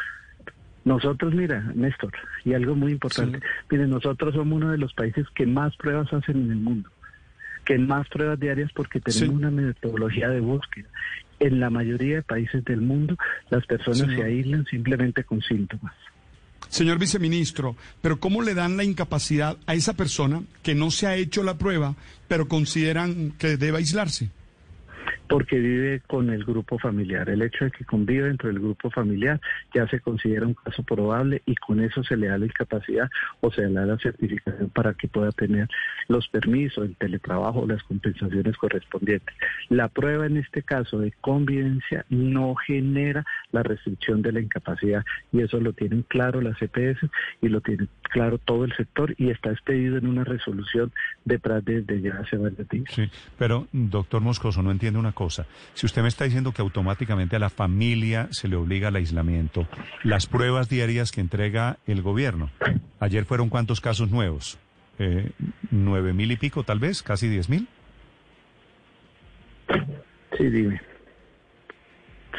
Nosotros, 0.88 1.34
mira, 1.34 1.60
Néstor, 1.74 2.14
y 2.46 2.54
algo 2.54 2.74
muy 2.74 2.92
importante, 2.92 3.40
Sí. 3.40 3.44
miren, 3.70 3.90
nosotros 3.90 4.34
somos 4.34 4.56
uno 4.56 4.70
de 4.70 4.78
los 4.78 4.94
países 4.94 5.26
que 5.34 5.44
más 5.44 5.76
pruebas 5.76 6.10
hacen 6.14 6.44
en 6.44 6.50
el 6.50 6.56
mundo, 6.56 6.88
que 7.66 7.76
más 7.76 8.08
pruebas 8.08 8.40
diarias 8.40 8.70
porque 8.74 8.98
tenemos 8.98 9.28
Sí. 9.28 9.34
una 9.34 9.50
metodología 9.50 10.30
de 10.30 10.40
búsqueda. 10.40 10.88
En 11.40 11.60
la 11.60 11.68
mayoría 11.68 12.16
de 12.16 12.22
países 12.22 12.64
del 12.64 12.80
mundo, 12.80 13.16
las 13.50 13.66
personas 13.66 14.16
se 14.16 14.22
aíslan 14.22 14.64
simplemente 14.64 15.24
con 15.24 15.42
síntomas. 15.42 15.92
Señor 16.70 16.98
viceministro, 16.98 17.76
pero 18.00 18.18
¿cómo 18.18 18.40
le 18.40 18.54
dan 18.54 18.78
la 18.78 18.84
incapacidad 18.84 19.58
a 19.66 19.74
esa 19.74 19.92
persona 19.92 20.42
que 20.62 20.74
no 20.74 20.90
se 20.90 21.06
ha 21.06 21.16
hecho 21.16 21.42
la 21.42 21.58
prueba, 21.58 21.96
pero 22.28 22.48
consideran 22.48 23.32
que 23.38 23.58
debe 23.58 23.76
aislarse? 23.76 24.30
Porque 25.28 25.58
vive 25.58 26.00
con 26.06 26.30
el 26.30 26.44
grupo 26.44 26.78
familiar. 26.78 27.28
El 27.28 27.42
hecho 27.42 27.66
de 27.66 27.70
que 27.70 27.84
convive 27.84 28.28
dentro 28.28 28.48
del 28.48 28.60
grupo 28.60 28.90
familiar 28.90 29.40
ya 29.74 29.86
se 29.88 30.00
considera 30.00 30.46
un 30.46 30.54
caso 30.54 30.82
probable 30.82 31.42
y 31.46 31.54
con 31.56 31.80
eso 31.80 32.02
se 32.02 32.16
le 32.16 32.28
da 32.28 32.38
la 32.38 32.46
incapacidad 32.46 33.10
o 33.40 33.50
se 33.52 33.62
le 33.62 33.74
da 33.74 33.86
la 33.86 33.98
certificación 33.98 34.70
para 34.70 34.94
que 34.94 35.08
pueda 35.08 35.30
tener 35.32 35.68
los 36.08 36.28
permisos, 36.28 36.84
el 36.84 36.96
teletrabajo, 36.96 37.66
las 37.66 37.82
compensaciones 37.84 38.56
correspondientes. 38.56 39.34
La 39.68 39.88
prueba 39.88 40.26
en 40.26 40.38
este 40.38 40.62
caso 40.62 40.98
de 40.98 41.12
convivencia 41.20 42.04
no 42.08 42.54
genera 42.54 43.24
la 43.52 43.62
restricción 43.62 44.22
de 44.22 44.32
la 44.32 44.40
incapacidad 44.40 45.04
y 45.32 45.42
eso 45.42 45.60
lo 45.60 45.72
tienen 45.72 46.02
claro 46.02 46.40
las 46.40 46.60
EPS 46.60 46.98
y 47.42 47.48
lo 47.48 47.60
tiene 47.60 47.86
claro 48.02 48.38
todo 48.38 48.64
el 48.64 48.74
sector 48.74 49.14
y 49.18 49.30
está 49.30 49.50
expedido 49.50 49.98
en 49.98 50.06
una 50.06 50.24
resolución 50.24 50.92
detrás 51.28 51.64
desde 51.64 52.00
ya 52.00 52.14
hace 52.18 52.36
varios 52.36 52.68
días. 52.68 52.86
Sí, 52.90 53.08
pero 53.38 53.68
doctor 53.72 54.20
Moscoso, 54.20 54.62
no 54.62 54.70
entiende 54.70 54.98
una 54.98 55.12
cosa. 55.12 55.46
Si 55.74 55.86
usted 55.86 56.02
me 56.02 56.08
está 56.08 56.24
diciendo 56.24 56.52
que 56.52 56.62
automáticamente 56.62 57.36
a 57.36 57.38
la 57.38 57.50
familia 57.50 58.28
se 58.30 58.48
le 58.48 58.56
obliga 58.56 58.88
al 58.88 58.96
aislamiento, 58.96 59.68
las 60.02 60.26
pruebas 60.26 60.68
diarias 60.68 61.12
que 61.12 61.20
entrega 61.20 61.78
el 61.86 62.02
gobierno, 62.02 62.50
ayer 62.98 63.24
fueron 63.24 63.48
cuántos 63.48 63.80
casos 63.80 64.10
nuevos? 64.10 64.58
Eh, 64.98 65.30
¿Nueve 65.70 66.12
mil 66.12 66.32
y 66.32 66.36
pico 66.36 66.64
tal 66.64 66.80
vez? 66.80 67.02
¿Casi 67.02 67.28
diez 67.28 67.48
mil? 67.48 67.68
Sí, 70.36 70.48
dime. 70.50 70.80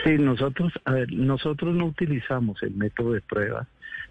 Sí, 0.04 0.18
nosotros, 0.18 0.74
a 0.86 0.94
ver, 0.94 1.12
nosotros 1.12 1.76
no 1.76 1.86
utilizamos 1.86 2.62
el 2.64 2.72
método 2.72 3.14
de 3.14 3.22
pruebas 3.22 3.68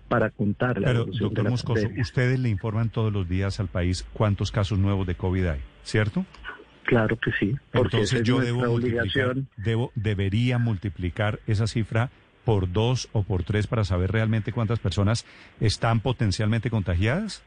para 0.09 0.31
contar 0.31 0.81
la 0.81 0.89
Pero, 0.89 0.99
evolución 1.01 1.21
de 1.21 1.25
doctor 1.25 1.45
la 1.45 1.51
Moscoso, 1.51 1.83
pandemia. 1.83 2.03
ustedes 2.03 2.39
le 2.41 2.49
informan 2.49 2.89
todos 2.91 3.13
los 3.13 3.29
días 3.29 3.61
al 3.61 3.69
país 3.69 4.07
cuántos 4.13 4.51
casos 4.51 4.79
nuevos 4.79 5.07
de 5.07 5.15
COVID 5.15 5.47
hay, 5.47 5.61
¿cierto? 5.85 6.25
Claro 6.85 7.19
que 7.19 7.31
sí, 7.39 7.55
porque 7.71 7.97
Entonces 7.99 8.21
es 8.21 8.27
yo 8.27 8.41
debo 8.41 8.65
multiplicar, 8.65 9.37
debo, 9.59 9.93
debería 9.95 10.59
multiplicar 10.59 11.39
esa 11.47 11.67
cifra 11.67 12.11
por 12.45 12.73
dos 12.73 13.11
o 13.13 13.23
por 13.25 13.43
tres 13.43 13.67
para 13.67 13.85
saber 13.85 14.11
realmente 14.11 14.53
cuántas 14.53 14.79
personas 14.79 15.27
están 15.61 16.01
potencialmente 16.01 16.71
contagiadas. 16.71 17.43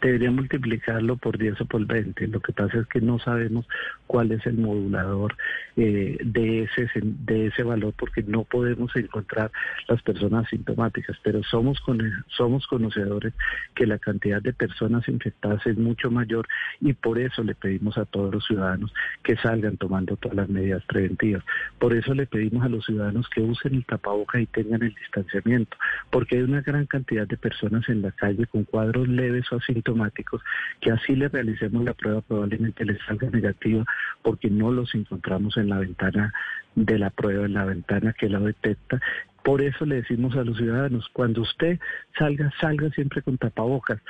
Debería 0.00 0.30
multiplicarlo 0.30 1.16
por 1.16 1.36
10 1.36 1.60
o 1.60 1.66
por 1.66 1.84
20. 1.86 2.26
Lo 2.28 2.40
que 2.40 2.52
pasa 2.52 2.78
es 2.78 2.86
que 2.86 3.00
no 3.02 3.18
sabemos 3.18 3.66
cuál 4.06 4.32
es 4.32 4.44
el 4.46 4.54
modulador 4.56 5.36
eh, 5.76 6.16
de, 6.24 6.62
ese, 6.62 6.88
de 7.02 7.46
ese 7.48 7.62
valor 7.62 7.92
porque 7.96 8.22
no 8.22 8.44
podemos 8.44 8.94
encontrar 8.96 9.50
las 9.88 10.00
personas 10.02 10.48
sintomáticas, 10.48 11.16
pero 11.22 11.42
somos, 11.42 11.80
con- 11.80 12.00
somos 12.28 12.66
conocedores 12.66 13.34
que 13.74 13.86
la 13.86 13.98
cantidad 13.98 14.40
de 14.40 14.52
personas 14.54 15.06
infectadas 15.08 15.66
es 15.66 15.76
mucho 15.76 16.10
mayor 16.10 16.48
y 16.80 16.94
por 16.94 17.18
eso 17.18 17.44
le 17.44 17.54
pedimos 17.54 17.98
a 17.98 18.06
todos 18.06 18.32
los 18.34 18.44
ciudadanos 18.46 18.92
que 19.22 19.36
salgan 19.36 19.76
tomando 19.76 20.16
todas 20.16 20.36
las 20.36 20.48
medidas 20.48 20.82
preventivas. 20.86 21.44
Por 21.78 21.92
eso 21.92 22.14
le 22.14 22.26
pedimos 22.26 22.64
a 22.64 22.68
los 22.70 22.86
ciudadanos 22.86 23.28
que 23.28 23.42
usen 23.42 23.74
el 23.74 23.84
tapaboca 23.84 24.40
y 24.40 24.46
tengan 24.46 24.82
el 24.82 24.94
distanciamiento, 24.94 25.76
porque 26.10 26.36
hay 26.36 26.42
una 26.42 26.62
gran 26.62 26.86
cantidad 26.86 27.26
de 27.28 27.36
personas 27.36 27.88
en 27.88 28.00
la 28.02 28.12
calle 28.12 28.46
con 28.46 28.64
cuadros 28.64 29.06
leves 29.08 29.50
o 29.52 29.60
asintomáticos 29.80 30.42
que 30.80 30.90
así 30.90 31.14
le 31.16 31.28
realicemos 31.28 31.84
la 31.84 31.94
prueba 31.94 32.20
probablemente 32.20 32.84
les 32.84 32.98
salga 33.06 33.30
negativa 33.30 33.84
porque 34.22 34.50
no 34.50 34.70
los 34.70 34.94
encontramos 34.94 35.56
en 35.56 35.68
la 35.68 35.78
ventana 35.78 36.32
de 36.74 36.98
la 36.98 37.10
prueba, 37.10 37.46
en 37.46 37.54
la 37.54 37.64
ventana 37.64 38.12
que 38.12 38.28
la 38.28 38.38
detecta. 38.38 39.00
Por 39.42 39.62
eso 39.62 39.86
le 39.86 39.96
decimos 39.96 40.36
a 40.36 40.44
los 40.44 40.58
ciudadanos, 40.58 41.08
cuando 41.12 41.42
usted 41.42 41.78
salga, 42.18 42.52
salga 42.60 42.90
siempre 42.90 43.22
con 43.22 43.38
tapabocas, 43.38 44.00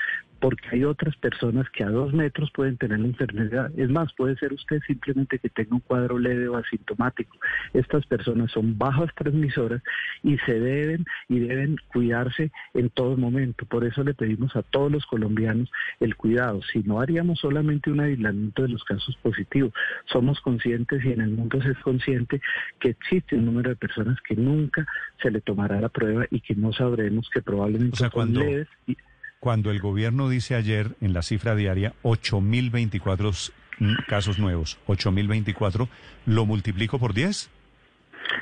porque 0.40 0.68
hay 0.72 0.84
otras 0.84 1.14
personas 1.16 1.68
que 1.70 1.84
a 1.84 1.90
dos 1.90 2.12
metros 2.12 2.50
pueden 2.52 2.76
tener 2.76 2.98
la 2.98 3.06
enfermedad. 3.08 3.70
Es 3.76 3.90
más, 3.90 4.12
puede 4.14 4.36
ser 4.36 4.52
usted 4.52 4.80
simplemente 4.86 5.38
que 5.38 5.50
tenga 5.50 5.74
un 5.74 5.80
cuadro 5.80 6.18
leve 6.18 6.48
o 6.48 6.56
asintomático. 6.56 7.36
Estas 7.74 8.06
personas 8.06 8.50
son 8.50 8.76
bajas 8.78 9.10
transmisoras 9.14 9.82
y 10.22 10.38
se 10.38 10.58
deben 10.58 11.04
y 11.28 11.40
deben 11.40 11.76
cuidarse 11.92 12.50
en 12.74 12.90
todo 12.90 13.16
momento. 13.16 13.66
Por 13.66 13.84
eso 13.84 14.02
le 14.02 14.14
pedimos 14.14 14.56
a 14.56 14.62
todos 14.62 14.90
los 14.90 15.06
colombianos 15.06 15.70
el 16.00 16.16
cuidado. 16.16 16.60
Si 16.72 16.80
no 16.80 17.00
haríamos 17.00 17.40
solamente 17.40 17.90
un 17.90 18.00
aislamiento 18.00 18.62
de 18.62 18.68
los 18.68 18.82
casos 18.84 19.16
positivos, 19.22 19.72
somos 20.06 20.40
conscientes 20.40 21.04
y 21.04 21.12
en 21.12 21.20
el 21.20 21.30
mundo 21.30 21.60
se 21.62 21.70
es 21.70 21.78
consciente 21.78 22.40
que 22.80 22.88
existe 22.90 23.36
un 23.36 23.44
número 23.44 23.70
de 23.70 23.76
personas 23.76 24.18
que 24.22 24.34
nunca 24.34 24.86
se 25.22 25.30
le 25.30 25.40
tomará 25.40 25.80
la 25.80 25.88
prueba 25.88 26.26
y 26.30 26.40
que 26.40 26.54
no 26.54 26.72
sabremos 26.72 27.28
que 27.30 27.42
probablemente 27.42 27.94
O 27.94 27.96
sea, 27.96 28.08
son 28.10 28.12
cuando- 28.12 28.40
leves 28.40 28.68
y 28.86 28.96
Cuando 29.40 29.70
el 29.70 29.80
gobierno 29.80 30.28
dice 30.28 30.54
ayer 30.54 30.96
en 31.00 31.14
la 31.14 31.22
cifra 31.22 31.54
diaria 31.54 31.94
8.024 32.02 33.52
mm, 33.78 33.94
casos 34.06 34.38
nuevos, 34.38 34.76
8.024, 34.86 35.88
¿lo 36.26 36.44
multiplico 36.44 36.98
por 36.98 37.14
10? 37.14 37.48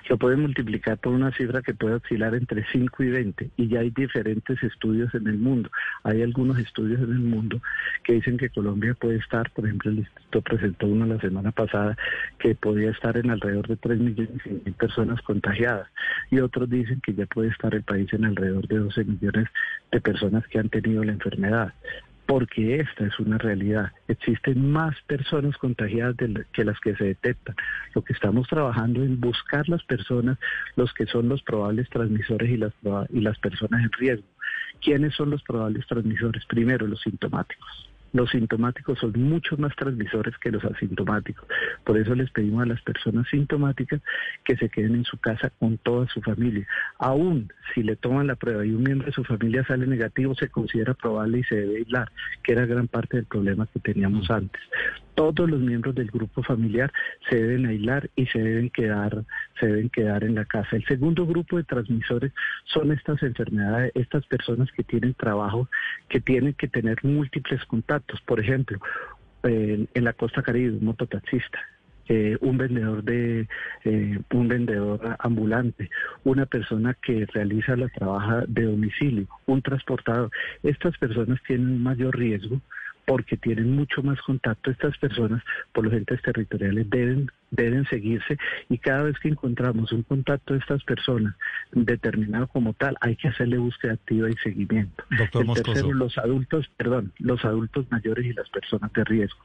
Se 0.07 0.16
puede 0.16 0.37
multiplicar 0.37 0.99
por 0.99 1.12
una 1.12 1.33
cifra 1.33 1.62
que 1.62 1.75
puede 1.75 1.95
oscilar 1.95 2.35
entre 2.35 2.64
5 2.71 3.02
y 3.02 3.11
20 3.11 3.50
y 3.57 3.68
ya 3.68 3.80
hay 3.80 3.90
diferentes 3.90 4.62
estudios 4.62 5.14
en 5.14 5.26
el 5.26 5.38
mundo. 5.38 5.71
Hay 6.02 6.23
algunos 6.23 6.59
estudios 6.59 7.00
en 7.00 7.11
el 7.11 7.21
mundo 7.21 7.61
que 8.04 8.14
dicen 8.14 8.37
que 8.37 8.50
Colombia 8.50 8.95
puede 8.95 9.16
estar, 9.16 9.50
por 9.50 9.66
ejemplo, 9.66 9.90
el 9.90 9.99
Instituto 9.99 10.42
presentó 10.42 10.87
uno 10.87 11.07
la 11.07 11.21
semana 11.21 11.52
pasada 11.52 11.97
que 12.38 12.54
podía 12.54 12.90
estar 12.90 13.16
en 13.16 13.30
alrededor 13.30 13.68
de 13.68 13.76
3 13.76 13.99
millones 13.99 14.40
y 14.45 14.50
mil 14.50 14.75
personas 14.75 15.21
contagiadas 15.23 15.88
y 16.30 16.40
otros 16.40 16.68
dicen 16.68 17.00
que 17.00 17.14
ya 17.14 17.26
puede 17.26 17.49
estar 17.49 17.75
el 17.75 17.83
país 17.83 18.12
en 18.12 18.25
alrededor 18.25 18.66
de 18.68 18.78
12 18.78 19.04
millones 19.04 19.49
de 19.90 20.00
personas 20.00 20.47
que 20.49 20.59
han 20.59 20.68
tenido 20.68 21.04
la 21.04 21.12
enfermedad 21.12 21.75
porque 22.28 22.76
esta 22.80 23.06
es 23.06 23.18
una 23.18 23.38
realidad. 23.38 23.90
Existen 24.06 24.70
más 24.70 24.94
personas 25.06 25.56
contagiadas 25.56 26.14
de 26.18 26.44
que 26.52 26.62
las 26.62 26.78
que 26.80 26.94
se 26.94 27.04
detectan. 27.04 27.56
Lo 27.94 28.02
que 28.02 28.12
estamos 28.12 28.47
trabajando 28.47 29.02
es 29.02 29.18
buscar 29.18 29.66
las 29.66 29.82
personas, 29.85 30.37
los 30.76 30.92
que 30.92 31.06
son 31.06 31.30
los 31.30 31.42
probables 31.42 31.88
transmisores 31.88 32.50
y 32.50 32.58
las, 32.58 32.75
y 33.08 33.20
las 33.23 33.38
personas 33.38 33.82
en 33.82 33.90
riesgo. 33.92 34.26
¿Quiénes 34.82 35.14
son 35.14 35.30
los 35.30 35.42
probables 35.42 35.87
transmisores? 35.87 36.44
Primero, 36.44 36.87
los 36.87 37.00
sintomáticos. 37.00 37.88
Los 38.12 38.30
sintomáticos 38.30 38.98
son 38.98 39.12
mucho 39.16 39.56
más 39.56 39.74
transmisores 39.76 40.36
que 40.38 40.50
los 40.50 40.64
asintomáticos. 40.64 41.46
Por 41.84 41.98
eso 41.98 42.14
les 42.14 42.30
pedimos 42.30 42.62
a 42.62 42.66
las 42.66 42.80
personas 42.82 43.26
sintomáticas 43.28 44.00
que 44.44 44.56
se 44.56 44.68
queden 44.68 44.94
en 44.94 45.04
su 45.04 45.18
casa 45.18 45.50
con 45.58 45.78
toda 45.78 46.06
su 46.08 46.20
familia. 46.22 46.66
Aún 46.98 47.52
si 47.74 47.82
le 47.82 47.96
toman 47.96 48.26
la 48.26 48.36
prueba 48.36 48.64
y 48.64 48.70
un 48.70 48.82
miembro 48.82 49.06
de 49.06 49.12
su 49.12 49.24
familia 49.24 49.64
sale 49.64 49.86
negativo, 49.86 50.34
se 50.34 50.48
considera 50.48 50.94
probable 50.94 51.40
y 51.40 51.44
se 51.44 51.56
debe 51.56 51.76
aislar, 51.78 52.10
que 52.42 52.52
era 52.52 52.66
gran 52.66 52.88
parte 52.88 53.16
del 53.18 53.26
problema 53.26 53.66
que 53.66 53.80
teníamos 53.80 54.30
antes. 54.30 54.60
Todos 55.18 55.50
los 55.50 55.58
miembros 55.58 55.96
del 55.96 56.12
grupo 56.12 56.44
familiar 56.44 56.92
se 57.28 57.34
deben 57.34 57.66
aislar 57.66 58.08
y 58.14 58.26
se 58.26 58.38
deben 58.38 58.70
quedar, 58.70 59.25
se 59.58 59.66
deben 59.66 59.90
quedar 59.90 60.22
en 60.22 60.37
la 60.37 60.44
casa. 60.44 60.76
El 60.76 60.84
segundo 60.84 61.26
grupo 61.26 61.56
de 61.56 61.64
transmisores 61.64 62.32
son 62.66 62.92
estas 62.92 63.20
enfermedades, 63.25 63.90
estas 63.96 64.25
personas 64.26 64.70
que 64.70 64.84
tienen 64.84 65.14
trabajo, 65.14 65.68
que 66.08 66.20
tienen 66.20 66.54
que 66.54 66.68
tener 66.68 66.98
múltiples 67.02 67.64
contactos. 67.64 68.20
Por 68.20 68.38
ejemplo, 68.38 68.78
en, 69.42 69.88
la 69.92 70.12
costa 70.12 70.40
caribe, 70.40 70.76
un 70.76 70.84
mototaxista, 70.84 71.58
eh, 72.08 72.38
un 72.40 72.56
vendedor 72.56 73.02
de 73.02 73.48
eh, 73.87 74.20
un 74.32 74.46
vendedor 74.46 75.16
ambulante, 75.18 75.90
una 76.22 76.46
persona 76.46 76.94
que 76.94 77.26
realiza 77.26 77.75
la 77.75 77.88
trabaja 77.88 78.44
de 78.46 78.66
domicilio, 78.66 79.26
un 79.46 79.62
transportador. 79.62 80.30
Estas 80.62 80.96
personas 80.96 81.42
tienen 81.44 81.70
un 81.70 81.82
mayor 81.82 82.16
riesgo 82.16 82.60
porque 83.08 83.38
tienen 83.38 83.74
mucho 83.74 84.02
más 84.02 84.20
contacto. 84.20 84.70
Estas 84.70 84.98
personas, 84.98 85.42
por 85.72 85.82
los 85.84 85.94
entes 85.94 86.20
territoriales, 86.20 86.90
deben 86.90 87.30
deben 87.50 87.86
seguirse 87.86 88.36
y 88.68 88.76
cada 88.76 89.04
vez 89.04 89.18
que 89.18 89.28
encontramos 89.28 89.90
un 89.92 90.02
contacto 90.02 90.52
de 90.52 90.60
estas 90.60 90.84
personas 90.84 91.34
determinado 91.72 92.46
como 92.48 92.74
tal, 92.74 92.96
hay 93.00 93.16
que 93.16 93.28
hacerle 93.28 93.56
búsqueda 93.56 93.94
activa 93.94 94.28
y 94.28 94.34
seguimiento. 94.34 95.02
Doctor 95.16 95.46
El 95.48 95.62
tercero, 95.62 95.94
los 95.94 96.18
adultos, 96.18 96.70
perdón, 96.76 97.12
los 97.18 97.42
adultos 97.46 97.86
mayores 97.90 98.26
y 98.26 98.34
las 98.34 98.50
personas 98.50 98.92
de 98.92 99.04
riesgo. 99.04 99.40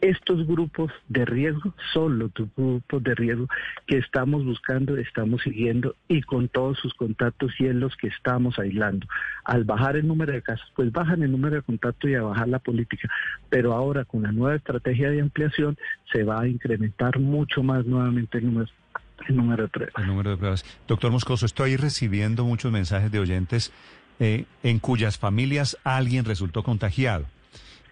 Estos 0.00 0.46
grupos 0.46 0.90
de 1.08 1.26
riesgo 1.26 1.74
son 1.92 2.18
los 2.18 2.30
grupos 2.56 3.02
de 3.02 3.14
riesgo 3.14 3.48
que 3.86 3.98
estamos 3.98 4.42
buscando, 4.46 4.96
estamos 4.96 5.42
siguiendo 5.42 5.94
y 6.08 6.22
con 6.22 6.48
todos 6.48 6.78
sus 6.78 6.94
contactos 6.94 7.52
y 7.58 7.66
en 7.66 7.80
los 7.80 7.94
que 7.96 8.06
estamos 8.06 8.58
aislando. 8.58 9.06
Al 9.44 9.64
bajar 9.64 9.96
el 9.96 10.08
número 10.08 10.32
de 10.32 10.40
casos, 10.40 10.66
pues 10.74 10.90
bajan 10.90 11.22
el 11.22 11.30
número 11.30 11.56
de 11.56 11.62
contactos 11.62 12.10
y 12.10 12.14
a 12.14 12.22
bajar 12.22 12.48
la 12.48 12.60
política. 12.60 13.10
Pero 13.50 13.74
ahora 13.74 14.06
con 14.06 14.22
la 14.22 14.32
nueva 14.32 14.56
estrategia 14.56 15.10
de 15.10 15.20
ampliación 15.20 15.76
se 16.10 16.24
va 16.24 16.40
a 16.40 16.48
incrementar 16.48 17.18
mucho 17.18 17.62
más 17.62 17.84
nuevamente 17.84 18.38
el 18.38 18.46
número, 18.46 19.62
de 19.64 19.68
pruebas. 19.68 19.94
El 19.98 20.06
número 20.06 20.30
de 20.30 20.36
pruebas. 20.38 20.64
Doctor 20.88 21.12
Moscoso, 21.12 21.44
estoy 21.44 21.76
recibiendo 21.76 22.46
muchos 22.46 22.72
mensajes 22.72 23.12
de 23.12 23.18
oyentes 23.18 23.70
eh, 24.18 24.46
en 24.62 24.78
cuyas 24.78 25.18
familias 25.18 25.76
alguien 25.84 26.24
resultó 26.24 26.62
contagiado. 26.62 27.26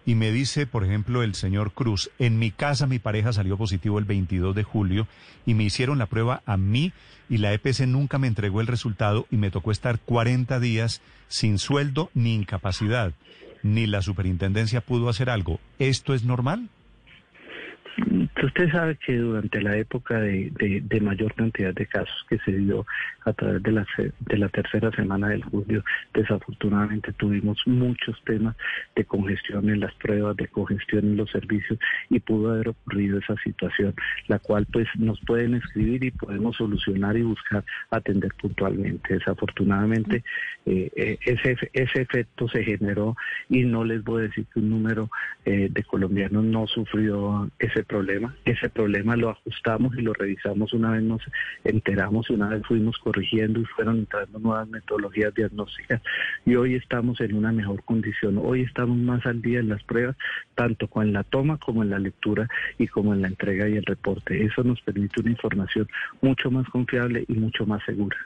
Y 0.05 0.15
me 0.15 0.31
dice, 0.31 0.65
por 0.65 0.83
ejemplo, 0.83 1.23
el 1.23 1.35
señor 1.35 1.71
Cruz, 1.73 2.09
en 2.19 2.39
mi 2.39 2.51
casa 2.51 2.87
mi 2.87 2.99
pareja 2.99 3.33
salió 3.33 3.57
positivo 3.57 3.99
el 3.99 4.05
22 4.05 4.55
de 4.55 4.63
julio 4.63 5.07
y 5.45 5.53
me 5.53 5.63
hicieron 5.63 5.97
la 5.97 6.07
prueba 6.07 6.41
a 6.45 6.57
mí 6.57 6.93
y 7.29 7.37
la 7.37 7.53
EPC 7.53 7.81
nunca 7.81 8.17
me 8.17 8.27
entregó 8.27 8.61
el 8.61 8.67
resultado 8.67 9.27
y 9.29 9.37
me 9.37 9.51
tocó 9.51 9.71
estar 9.71 9.99
40 9.99 10.59
días 10.59 11.01
sin 11.27 11.59
sueldo 11.59 12.09
ni 12.13 12.33
incapacidad. 12.33 13.13
Ni 13.61 13.87
la 13.87 14.01
superintendencia 14.01 14.81
pudo 14.81 15.09
hacer 15.09 15.29
algo. 15.29 15.59
¿Esto 15.79 16.13
es 16.13 16.23
normal? 16.23 16.69
Usted 18.43 18.71
sabe 18.71 18.95
que 18.97 19.17
durante 19.17 19.61
la 19.61 19.77
época 19.77 20.19
de, 20.19 20.51
de- 20.51 20.99
mayor 21.01 21.33
cantidad 21.33 21.73
de 21.73 21.85
casos 21.85 22.25
que 22.29 22.37
se 22.39 22.51
dio 22.51 22.85
a 23.25 23.33
través 23.33 23.63
de 23.63 23.71
la, 23.71 23.85
de 24.19 24.37
la 24.37 24.49
tercera 24.49 24.91
semana 24.91 25.29
del 25.29 25.43
julio, 25.43 25.83
desafortunadamente 26.13 27.13
tuvimos 27.13 27.57
muchos 27.65 28.21
temas 28.25 28.55
de 28.95 29.05
congestión 29.05 29.69
en 29.69 29.79
las 29.79 29.93
pruebas, 29.95 30.35
de 30.37 30.47
congestión 30.47 31.05
en 31.05 31.17
los 31.17 31.31
servicios 31.31 31.79
y 32.09 32.19
pudo 32.19 32.51
haber 32.51 32.69
ocurrido 32.69 33.19
esa 33.19 33.35
situación, 33.37 33.93
la 34.27 34.39
cual 34.39 34.65
pues 34.71 34.87
nos 34.97 35.19
pueden 35.21 35.55
escribir 35.55 36.03
y 36.03 36.11
podemos 36.11 36.57
solucionar 36.57 37.15
y 37.17 37.21
buscar 37.23 37.63
atender 37.91 38.31
puntualmente. 38.41 39.13
Desafortunadamente 39.15 40.23
eh, 40.65 40.91
eh, 40.95 41.17
ese, 41.25 41.57
ese 41.73 42.01
efecto 42.01 42.47
se 42.49 42.63
generó 42.63 43.15
y 43.49 43.63
no 43.63 43.83
les 43.83 44.03
voy 44.03 44.21
a 44.23 44.27
decir 44.27 44.45
que 44.53 44.59
un 44.59 44.69
número 44.69 45.09
eh, 45.45 45.69
de 45.71 45.83
colombianos 45.83 46.43
no 46.43 46.67
sufrió 46.67 47.49
ese 47.59 47.78
problema. 47.83 48.35
Ese 48.45 48.69
problema 48.69 49.15
lo 49.15 49.29
ajustamos 49.29 49.97
y 49.97 50.01
lo 50.01 50.13
revisamos 50.13 50.73
una 50.73 50.91
vez 50.91 51.03
nos 51.03 51.21
enteramos 51.63 52.29
y 52.29 52.33
una 52.33 52.49
vez 52.49 52.65
fuimos 52.65 52.97
corrigiendo 52.97 53.59
y 53.59 53.65
fueron 53.65 53.99
entrando 53.99 54.39
nuevas 54.39 54.67
metodologías 54.67 55.33
diagnósticas 55.33 56.01
y 56.45 56.55
hoy 56.55 56.75
estamos 56.75 57.19
en 57.21 57.35
una 57.35 57.51
mejor 57.51 57.83
condición. 57.83 58.39
Hoy 58.41 58.61
estamos 58.61 58.97
más 58.97 59.25
al 59.25 59.41
día 59.41 59.59
en 59.59 59.69
las 59.69 59.83
pruebas, 59.83 60.15
tanto 60.55 60.87
con 60.87 61.13
la 61.13 61.23
toma 61.23 61.57
como 61.57 61.83
en 61.83 61.89
la 61.89 61.99
lectura 61.99 62.47
y 62.77 62.87
como 62.87 63.13
en 63.13 63.21
la 63.21 63.27
entrega 63.27 63.67
y 63.67 63.75
el 63.75 63.85
reporte. 63.85 64.43
Eso 64.43 64.63
nos 64.63 64.81
permite 64.81 65.21
una 65.21 65.31
información 65.31 65.87
mucho 66.21 66.51
más 66.51 66.67
confiable 66.69 67.25
y 67.27 67.33
mucho 67.33 67.65
más 67.65 67.83
segura. 67.85 68.17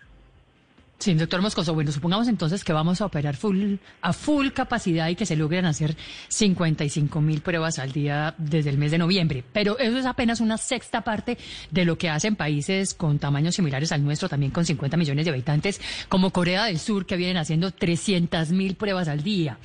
Sí, 1.04 1.14
doctor 1.16 1.42
Moscoso. 1.42 1.74
Bueno, 1.74 1.92
supongamos 1.92 2.30
entonces 2.30 2.64
que 2.64 2.72
vamos 2.72 3.02
a 3.02 3.06
operar 3.08 3.36
full, 3.36 3.76
a 4.02 4.14
full 4.14 4.52
capacidad 4.52 5.10
y 5.10 5.16
que 5.16 5.26
se 5.26 5.36
logren 5.36 5.66
hacer 5.66 5.98
55 6.30 7.20
mil 7.20 7.42
pruebas 7.42 7.78
al 7.78 7.92
día 7.92 8.34
desde 8.38 8.70
el 8.70 8.78
mes 8.78 8.92
de 8.92 8.98
noviembre. 9.00 9.44
Pero 9.52 9.78
eso 9.80 9.98
es 9.98 10.06
apenas 10.06 10.40
una 10.40 10.58
sexta 10.58 11.02
parte 11.02 11.38
de 11.72 11.84
lo 11.84 11.98
que 11.98 12.08
hacen 12.10 12.38
países 12.38 12.94
con 12.94 13.20
tamaños 13.20 13.56
similares 13.56 13.92
al 13.92 14.02
nuestro, 14.02 14.30
también 14.30 14.54
con 14.54 14.64
50 14.64 14.96
millones 14.96 15.26
de 15.26 15.32
habitantes, 15.32 15.82
como 16.08 16.32
Corea 16.32 16.64
del 16.66 16.80
Sur, 16.80 17.06
que 17.06 17.18
vienen 17.18 17.36
haciendo 17.36 17.72
300 17.72 18.52
mil 18.52 18.76
pruebas 18.76 19.10
al 19.10 19.24
día. 19.24 19.58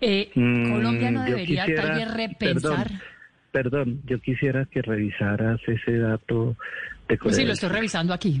Eh, 0.00 0.30
Mm, 0.36 0.70
Colombia 0.72 1.10
no 1.10 1.24
debería 1.24 1.64
quisiera- 1.64 1.82
tal 1.82 1.96
vez 1.98 2.14
repensar. 2.14 2.86
Perdón, 2.90 3.00
perdón, 3.50 4.02
yo 4.06 4.20
quisiera 4.20 4.66
que 4.70 4.82
revisaras 4.82 5.60
ese 5.66 5.98
dato 5.98 6.56
de 7.08 7.18
Corea. 7.18 7.34
Sí, 7.36 7.44
lo 7.44 7.54
estoy 7.54 7.70
revisando 7.70 8.14
aquí. 8.14 8.40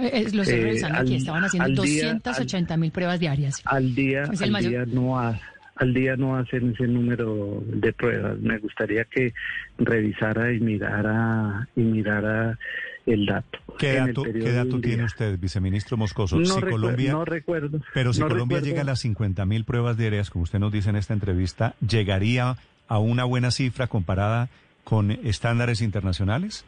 Eh, 0.00 0.10
eh, 0.12 0.26
lo 0.32 0.42
estoy 0.42 0.58
Eh, 0.60 0.62
revisando 0.64 0.98
aquí. 0.98 1.14
Estaban 1.16 1.44
haciendo 1.44 1.82
al 1.82 1.88
día- 1.88 2.12
280 2.14 2.76
mil 2.76 2.90
pruebas 2.92 3.20
diarias. 3.20 3.60
Al 3.64 3.94
día, 3.94 4.22
Es 4.22 4.40
el 4.40 4.44
al 4.44 4.50
mayor- 4.52 4.70
día 4.70 4.84
no 4.86 5.18
ha- 5.18 5.38
al 5.76 5.94
día 5.94 6.16
no 6.16 6.36
hacen 6.36 6.72
ese 6.72 6.86
número 6.86 7.62
de 7.66 7.92
pruebas. 7.92 8.38
Me 8.40 8.58
gustaría 8.58 9.04
que 9.04 9.32
revisara 9.78 10.52
y 10.52 10.60
mirara 10.60 11.68
y 11.74 11.80
mirara 11.80 12.58
el 13.06 13.26
dato. 13.26 13.58
¿Qué 13.78 13.94
dato, 13.94 14.22
periodo 14.22 14.44
¿qué 14.44 14.50
de 14.52 14.56
dato 14.56 14.76
un 14.76 14.80
tiene 14.82 14.96
día. 14.98 15.06
usted, 15.06 15.38
viceministro 15.38 15.96
Moscoso? 15.96 16.38
No, 16.38 16.44
si 16.44 16.60
Colombia, 16.60 17.12
no 17.12 17.24
recuerdo. 17.24 17.80
pero 17.94 18.12
si 18.12 18.20
no 18.20 18.28
Colombia 18.28 18.58
recuerdo. 18.58 18.66
llega 18.70 18.82
a 18.82 18.84
las 18.84 19.00
50 19.00 19.44
mil 19.44 19.64
pruebas 19.64 19.96
diarias, 19.96 20.30
como 20.30 20.44
usted 20.44 20.58
nos 20.60 20.72
dice 20.72 20.90
en 20.90 20.96
esta 20.96 21.14
entrevista, 21.14 21.74
¿llegaría 21.80 22.56
a 22.86 22.98
una 22.98 23.24
buena 23.24 23.50
cifra 23.50 23.86
comparada 23.88 24.50
con 24.84 25.10
estándares 25.10 25.80
internacionales? 25.80 26.64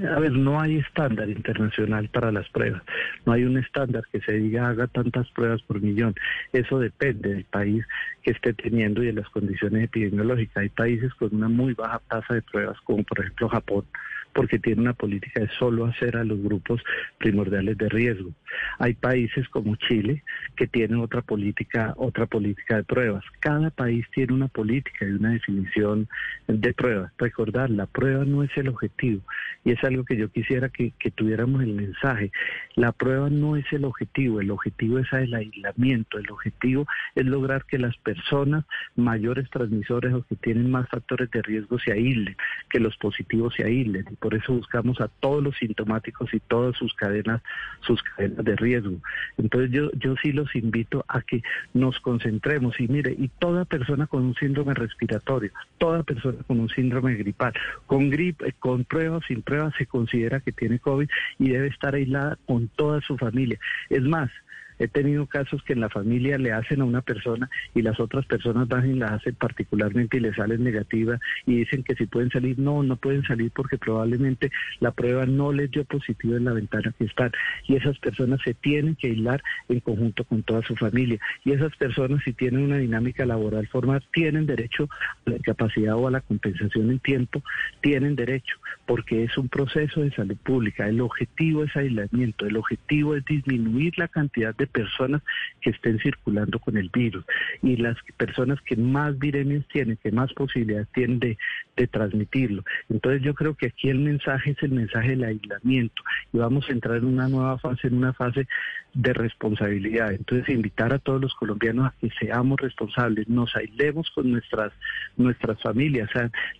A 0.00 0.18
ver, 0.18 0.32
no 0.32 0.58
hay 0.58 0.78
estándar 0.78 1.28
internacional 1.28 2.08
para 2.08 2.32
las 2.32 2.48
pruebas. 2.48 2.82
No 3.26 3.32
hay 3.32 3.44
un 3.44 3.58
estándar 3.58 4.02
que 4.10 4.20
se 4.20 4.32
diga 4.32 4.68
haga 4.68 4.86
tantas 4.86 5.30
pruebas 5.32 5.60
por 5.62 5.82
millón. 5.82 6.14
Eso 6.52 6.78
depende 6.78 7.28
del 7.28 7.44
país 7.44 7.84
que 8.22 8.30
esté 8.30 8.54
teniendo 8.54 9.02
y 9.02 9.06
de 9.06 9.12
las 9.12 9.28
condiciones 9.28 9.84
epidemiológicas. 9.84 10.56
Hay 10.56 10.70
países 10.70 11.12
con 11.14 11.34
una 11.34 11.48
muy 11.48 11.74
baja 11.74 12.00
tasa 12.08 12.34
de 12.34 12.42
pruebas, 12.42 12.78
como 12.84 13.02
por 13.04 13.20
ejemplo 13.20 13.50
Japón, 13.50 13.84
porque 14.32 14.58
tiene 14.58 14.82
una 14.82 14.94
política 14.94 15.40
de 15.40 15.48
solo 15.58 15.86
hacer 15.86 16.16
a 16.16 16.24
los 16.24 16.40
grupos 16.42 16.82
primordiales 17.18 17.78
de 17.78 17.88
riesgo. 17.88 18.30
Hay 18.78 18.94
países 18.94 19.48
como 19.48 19.76
Chile 19.76 20.22
que 20.56 20.66
tienen 20.66 21.00
otra 21.00 21.22
política, 21.22 21.94
otra 21.96 22.26
política 22.26 22.76
de 22.76 22.84
pruebas. 22.84 23.24
Cada 23.40 23.70
país 23.70 24.06
tiene 24.14 24.34
una 24.34 24.48
política 24.48 25.06
y 25.06 25.12
una 25.12 25.30
definición 25.30 26.08
de 26.46 26.72
pruebas. 26.74 27.12
Recordar, 27.18 27.70
la 27.70 27.86
prueba 27.86 28.24
no 28.24 28.42
es 28.42 28.50
el 28.56 28.68
objetivo 28.68 29.22
y 29.64 29.72
es 29.72 29.84
algo 29.84 30.04
que 30.04 30.16
yo 30.16 30.30
quisiera 30.30 30.68
que, 30.68 30.92
tuviéramos 31.14 31.62
el 31.62 31.74
mensaje. 31.74 32.32
La 32.74 32.92
prueba 32.92 33.30
no 33.30 33.56
es 33.56 33.64
el 33.72 33.84
objetivo, 33.84 34.40
el 34.40 34.50
objetivo 34.50 34.98
es 34.98 35.12
el 35.12 35.34
aislamiento, 35.34 36.18
el 36.18 36.30
objetivo 36.30 36.86
es 37.14 37.26
lograr 37.26 37.64
que 37.66 37.78
las 37.78 37.96
personas 37.98 38.64
mayores 38.96 39.48
transmisores 39.50 40.12
o 40.14 40.22
que 40.22 40.36
tienen 40.36 40.70
más 40.70 40.88
factores 40.88 41.30
de 41.30 41.42
riesgo 41.42 41.78
se 41.78 41.92
aíslen, 41.92 42.36
que 42.70 42.80
los 42.80 42.96
positivos 42.96 43.54
se 43.54 43.64
aíslen. 43.64 44.06
Por 44.22 44.36
eso 44.36 44.52
buscamos 44.52 45.00
a 45.00 45.08
todos 45.08 45.42
los 45.42 45.56
sintomáticos 45.56 46.32
y 46.32 46.38
todas 46.38 46.76
sus 46.76 46.94
cadenas, 46.94 47.42
sus 47.80 48.00
cadenas 48.04 48.44
de 48.44 48.54
riesgo. 48.54 48.96
Entonces 49.36 49.72
yo, 49.72 49.90
yo 49.98 50.14
sí 50.22 50.30
los 50.30 50.54
invito 50.54 51.04
a 51.08 51.22
que 51.22 51.42
nos 51.74 51.98
concentremos 51.98 52.78
y 52.78 52.86
mire, 52.86 53.16
y 53.18 53.26
toda 53.26 53.64
persona 53.64 54.06
con 54.06 54.22
un 54.22 54.36
síndrome 54.36 54.74
respiratorio, 54.74 55.50
toda 55.78 56.04
persona 56.04 56.38
con 56.46 56.60
un 56.60 56.68
síndrome 56.68 57.14
gripal, 57.14 57.52
con 57.86 58.10
gripe, 58.10 58.52
con 58.60 58.84
pruebas, 58.84 59.24
sin 59.26 59.42
pruebas, 59.42 59.74
se 59.76 59.86
considera 59.86 60.38
que 60.38 60.52
tiene 60.52 60.78
COVID 60.78 61.08
y 61.40 61.48
debe 61.48 61.66
estar 61.66 61.96
aislada 61.96 62.38
con 62.46 62.68
toda 62.68 63.00
su 63.00 63.18
familia. 63.18 63.58
Es 63.90 64.02
más, 64.02 64.30
He 64.78 64.88
tenido 64.88 65.26
casos 65.26 65.62
que 65.62 65.72
en 65.72 65.80
la 65.80 65.88
familia 65.88 66.38
le 66.38 66.52
hacen 66.52 66.80
a 66.80 66.84
una 66.84 67.02
persona 67.02 67.50
y 67.74 67.82
las 67.82 68.00
otras 68.00 68.26
personas 68.26 68.68
van 68.68 68.90
y 68.90 68.94
la 68.94 69.08
hacen 69.08 69.34
particularmente 69.34 70.16
y 70.16 70.20
le 70.20 70.34
salen 70.34 70.64
negativa 70.64 71.18
y 71.46 71.56
dicen 71.56 71.82
que 71.82 71.94
si 71.94 72.06
pueden 72.06 72.30
salir, 72.30 72.58
no, 72.58 72.82
no 72.82 72.96
pueden 72.96 73.22
salir 73.24 73.50
porque 73.54 73.78
probablemente 73.78 74.50
la 74.80 74.92
prueba 74.92 75.26
no 75.26 75.52
les 75.52 75.70
dio 75.70 75.84
positivo 75.84 76.36
en 76.36 76.44
la 76.44 76.52
ventana 76.52 76.94
que 76.98 77.04
están. 77.04 77.32
Y 77.66 77.76
esas 77.76 77.98
personas 77.98 78.40
se 78.44 78.54
tienen 78.54 78.96
que 78.96 79.08
aislar 79.08 79.42
en 79.68 79.80
conjunto 79.80 80.24
con 80.24 80.42
toda 80.42 80.62
su 80.62 80.76
familia. 80.76 81.18
Y 81.44 81.52
esas 81.52 81.74
personas 81.76 82.22
si 82.24 82.32
tienen 82.32 82.64
una 82.64 82.78
dinámica 82.78 83.24
laboral 83.24 83.66
formal, 83.68 84.02
tienen 84.12 84.46
derecho 84.46 84.88
a 85.26 85.30
la 85.30 85.36
incapacidad 85.36 85.94
o 85.96 86.08
a 86.08 86.10
la 86.10 86.20
compensación 86.20 86.90
en 86.90 86.98
tiempo, 86.98 87.42
tienen 87.80 88.16
derecho, 88.16 88.56
porque 88.86 89.24
es 89.24 89.36
un 89.36 89.48
proceso 89.48 90.00
de 90.00 90.10
salud 90.12 90.36
pública. 90.42 90.88
El 90.88 91.00
objetivo 91.00 91.64
es 91.64 91.76
aislamiento, 91.76 92.46
el 92.46 92.56
objetivo 92.56 93.14
es 93.14 93.24
disminuir 93.24 93.98
la 93.98 94.08
cantidad 94.08 94.54
de 94.54 94.61
personas 94.66 95.22
que 95.60 95.70
estén 95.70 95.98
circulando 95.98 96.58
con 96.58 96.76
el 96.76 96.90
virus 96.90 97.24
y 97.62 97.76
las 97.76 97.96
personas 98.16 98.60
que 98.62 98.76
más 98.76 99.18
viremias 99.18 99.64
tienen, 99.72 99.98
que 100.02 100.12
más 100.12 100.32
posibilidades 100.32 100.88
tienen 100.92 101.18
de, 101.18 101.38
de 101.76 101.86
transmitirlo. 101.86 102.64
Entonces 102.88 103.22
yo 103.22 103.34
creo 103.34 103.54
que 103.54 103.66
aquí 103.66 103.88
el 103.88 103.98
mensaje 103.98 104.50
es 104.50 104.62
el 104.62 104.72
mensaje 104.72 105.10
del 105.10 105.24
aislamiento 105.24 106.02
y 106.32 106.38
vamos 106.38 106.68
a 106.68 106.72
entrar 106.72 106.98
en 106.98 107.06
una 107.06 107.28
nueva 107.28 107.58
fase, 107.58 107.88
en 107.88 107.94
una 107.94 108.12
fase 108.12 108.46
de 108.94 109.12
responsabilidad. 109.12 110.12
Entonces 110.12 110.48
invitar 110.48 110.92
a 110.92 110.98
todos 110.98 111.20
los 111.20 111.34
colombianos 111.34 111.86
a 111.86 111.94
que 112.00 112.10
seamos 112.20 112.60
responsables, 112.60 113.28
nos 113.28 113.54
aislemos 113.56 114.10
con 114.10 114.30
nuestras, 114.30 114.72
nuestras 115.16 115.60
familias. 115.62 116.10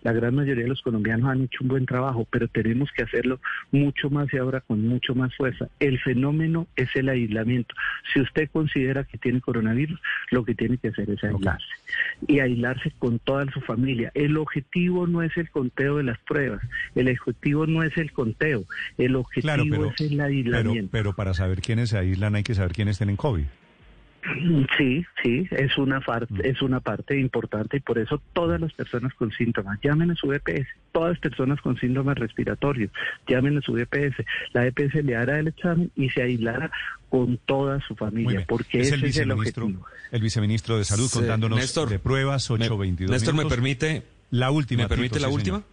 La 0.01 0.13
gran 0.13 0.35
mayoría 0.35 0.63
de 0.63 0.69
los 0.69 0.81
colombianos 0.81 1.29
han 1.29 1.43
hecho 1.43 1.59
un 1.61 1.67
buen 1.69 1.85
trabajo, 1.85 2.27
pero 2.29 2.47
tenemos 2.47 2.89
que 2.91 3.03
hacerlo 3.03 3.39
mucho 3.71 4.09
más 4.09 4.33
y 4.33 4.37
ahora 4.37 4.61
con 4.61 4.87
mucho 4.87 5.13
más 5.15 5.35
fuerza. 5.35 5.67
El 5.79 5.99
fenómeno 5.99 6.67
es 6.75 6.89
el 6.95 7.09
aislamiento. 7.09 7.75
Si 8.13 8.19
usted 8.19 8.49
considera 8.51 9.03
que 9.03 9.17
tiene 9.17 9.41
coronavirus, 9.41 9.99
lo 10.31 10.43
que 10.43 10.55
tiene 10.55 10.77
que 10.77 10.89
hacer 10.89 11.09
es 11.09 11.23
aislarse. 11.23 11.65
y 12.27 12.39
aislarse 12.39 12.91
con 12.99 13.19
toda 13.19 13.45
su 13.51 13.61
familia. 13.61 14.11
El 14.13 14.37
objetivo 14.37 15.07
no 15.07 15.21
es 15.21 15.35
el 15.37 15.49
conteo 15.49 15.97
de 15.97 16.03
las 16.03 16.19
pruebas, 16.19 16.61
el 16.95 17.09
objetivo 17.09 17.67
no 17.67 17.83
es 17.83 17.95
el 17.97 18.11
conteo, 18.11 18.63
el 18.97 19.15
objetivo 19.15 19.53
Claro, 19.53 19.63
pero, 19.69 19.89
es 19.89 20.01
el 20.01 20.09
pero, 20.09 20.23
aislamiento. 20.23 20.89
pero 20.91 21.13
para 21.13 21.33
saber 21.33 21.61
quiénes 21.61 21.89
se 21.89 21.97
aíslan 21.97 22.35
hay 22.35 22.43
que 22.43 22.55
saber 22.55 22.73
quiénes 22.73 22.97
tienen 22.97 23.15
COVID. 23.15 23.45
Sí, 24.77 25.05
sí, 25.21 25.47
es 25.51 25.77
una 25.77 25.99
parte, 25.99 26.47
es 26.47 26.61
una 26.61 26.79
parte 26.79 27.19
importante 27.19 27.77
y 27.77 27.79
por 27.81 27.97
eso 27.99 28.21
todas 28.33 28.59
las 28.59 28.71
personas 28.73 29.13
con 29.15 29.31
síntomas 29.31 29.79
llamen 29.83 30.11
a 30.11 30.15
su 30.15 30.31
EPS, 30.31 30.65
todas 30.91 31.11
las 31.11 31.19
personas 31.19 31.59
con 31.61 31.77
síntomas 31.77 32.17
respiratorios 32.17 32.91
llamen 33.27 33.57
a 33.57 33.61
su 33.61 33.77
EPS. 33.77 34.15
La 34.53 34.65
EPS 34.65 34.95
le 35.03 35.15
hará 35.15 35.39
el 35.39 35.49
examen 35.49 35.91
y 35.95 36.09
se 36.09 36.21
aislará 36.23 36.71
con 37.09 37.37
toda 37.45 37.79
su 37.81 37.95
familia, 37.95 38.45
porque 38.47 38.79
es 38.79 38.87
ese 38.87 38.95
el 38.95 39.03
es 39.03 39.17
el 39.17 39.25
viceministro, 39.27 39.65
objetivo. 39.65 39.87
el 40.11 40.21
viceministro 40.21 40.77
de 40.77 40.83
Salud 40.85 41.07
Sí, 41.07 41.19
contándonos 41.19 41.59
Néstor, 41.59 41.89
de 41.89 41.99
pruebas, 41.99 42.49
Me- 42.49 42.55
822 42.55 43.11
Néstor, 43.11 43.33
¿me 43.35 43.45
permite, 43.45 44.03
La 44.31 44.49
última. 44.51 44.83
¿me 44.83 44.89
permite 44.89 45.15
Tito, 45.15 45.25
la 45.25 45.27
sí, 45.29 45.33
última? 45.35 45.63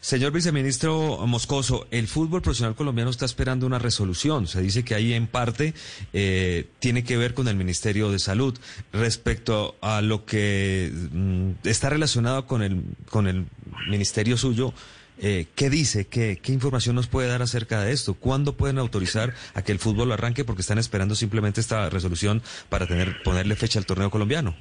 Señor. 0.00 0.32
Viceministro 0.32 1.26
Moscoso, 1.26 1.86
el 1.90 2.08
fútbol 2.08 2.42
profesional 2.42 2.74
colombiano 2.74 3.10
está 3.10 3.24
esperando 3.24 3.66
una 3.66 3.78
resolución. 3.78 4.46
Se 4.46 4.60
dice 4.60 4.84
que 4.84 4.94
ahí 4.94 5.12
en 5.12 5.26
parte 5.26 5.74
eh, 6.12 6.68
tiene 6.78 7.04
que 7.04 7.16
ver 7.16 7.34
con 7.34 7.48
el 7.48 7.56
Ministerio 7.56 8.10
de 8.10 8.18
Salud 8.18 8.58
respecto 8.92 9.76
a 9.80 10.02
lo 10.02 10.24
que 10.24 10.92
mm, 11.12 11.50
está 11.64 11.90
relacionado 11.90 12.46
con 12.46 12.62
el, 12.62 12.82
con 13.10 13.26
el 13.26 13.46
ministerio 13.88 14.36
suyo. 14.36 14.72
Eh, 15.20 15.46
¿Qué 15.56 15.68
dice? 15.68 16.06
¿Qué, 16.06 16.38
¿Qué 16.40 16.52
información 16.52 16.94
nos 16.94 17.08
puede 17.08 17.28
dar 17.28 17.42
acerca 17.42 17.80
de 17.80 17.92
esto? 17.92 18.14
¿Cuándo 18.14 18.56
pueden 18.56 18.78
autorizar 18.78 19.34
a 19.54 19.62
que 19.62 19.72
el 19.72 19.80
fútbol 19.80 20.12
arranque? 20.12 20.44
Porque 20.44 20.62
están 20.62 20.78
esperando 20.78 21.16
simplemente 21.16 21.60
esta 21.60 21.90
resolución 21.90 22.42
para 22.68 22.86
tener, 22.86 23.22
ponerle 23.24 23.56
fecha 23.56 23.80
al 23.80 23.86
torneo 23.86 24.10
colombiano. 24.10 24.54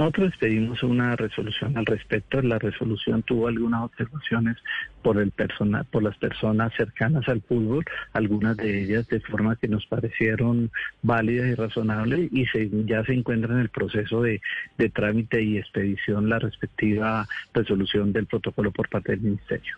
Nosotros 0.00 0.32
pedimos 0.40 0.82
una 0.82 1.14
resolución 1.14 1.76
al 1.76 1.84
respecto. 1.84 2.40
La 2.40 2.58
resolución 2.58 3.22
tuvo 3.22 3.48
algunas 3.48 3.82
observaciones 3.82 4.56
por 5.02 5.20
el 5.20 5.30
persona, 5.30 5.84
por 5.84 6.02
las 6.02 6.16
personas 6.16 6.72
cercanas 6.74 7.28
al 7.28 7.42
fútbol, 7.42 7.84
algunas 8.14 8.56
de 8.56 8.82
ellas 8.82 9.06
de 9.08 9.20
forma 9.20 9.56
que 9.56 9.68
nos 9.68 9.84
parecieron 9.84 10.70
válidas 11.02 11.48
y 11.48 11.54
razonables 11.54 12.32
y 12.32 12.46
se, 12.46 12.70
ya 12.86 13.04
se 13.04 13.12
encuentra 13.12 13.52
en 13.52 13.60
el 13.60 13.68
proceso 13.68 14.22
de, 14.22 14.40
de 14.78 14.88
trámite 14.88 15.42
y 15.42 15.58
expedición 15.58 16.30
la 16.30 16.38
respectiva 16.38 17.28
resolución 17.52 18.14
del 18.14 18.24
protocolo 18.24 18.70
por 18.70 18.88
parte 18.88 19.12
del 19.12 19.20
ministerio. 19.20 19.76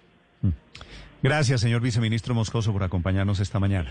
Gracias, 1.21 1.61
señor 1.61 1.83
viceministro 1.83 2.33
Moscoso, 2.33 2.73
por 2.73 2.85
acompañarnos 2.85 3.41
esta 3.41 3.59
mañana. 3.59 3.91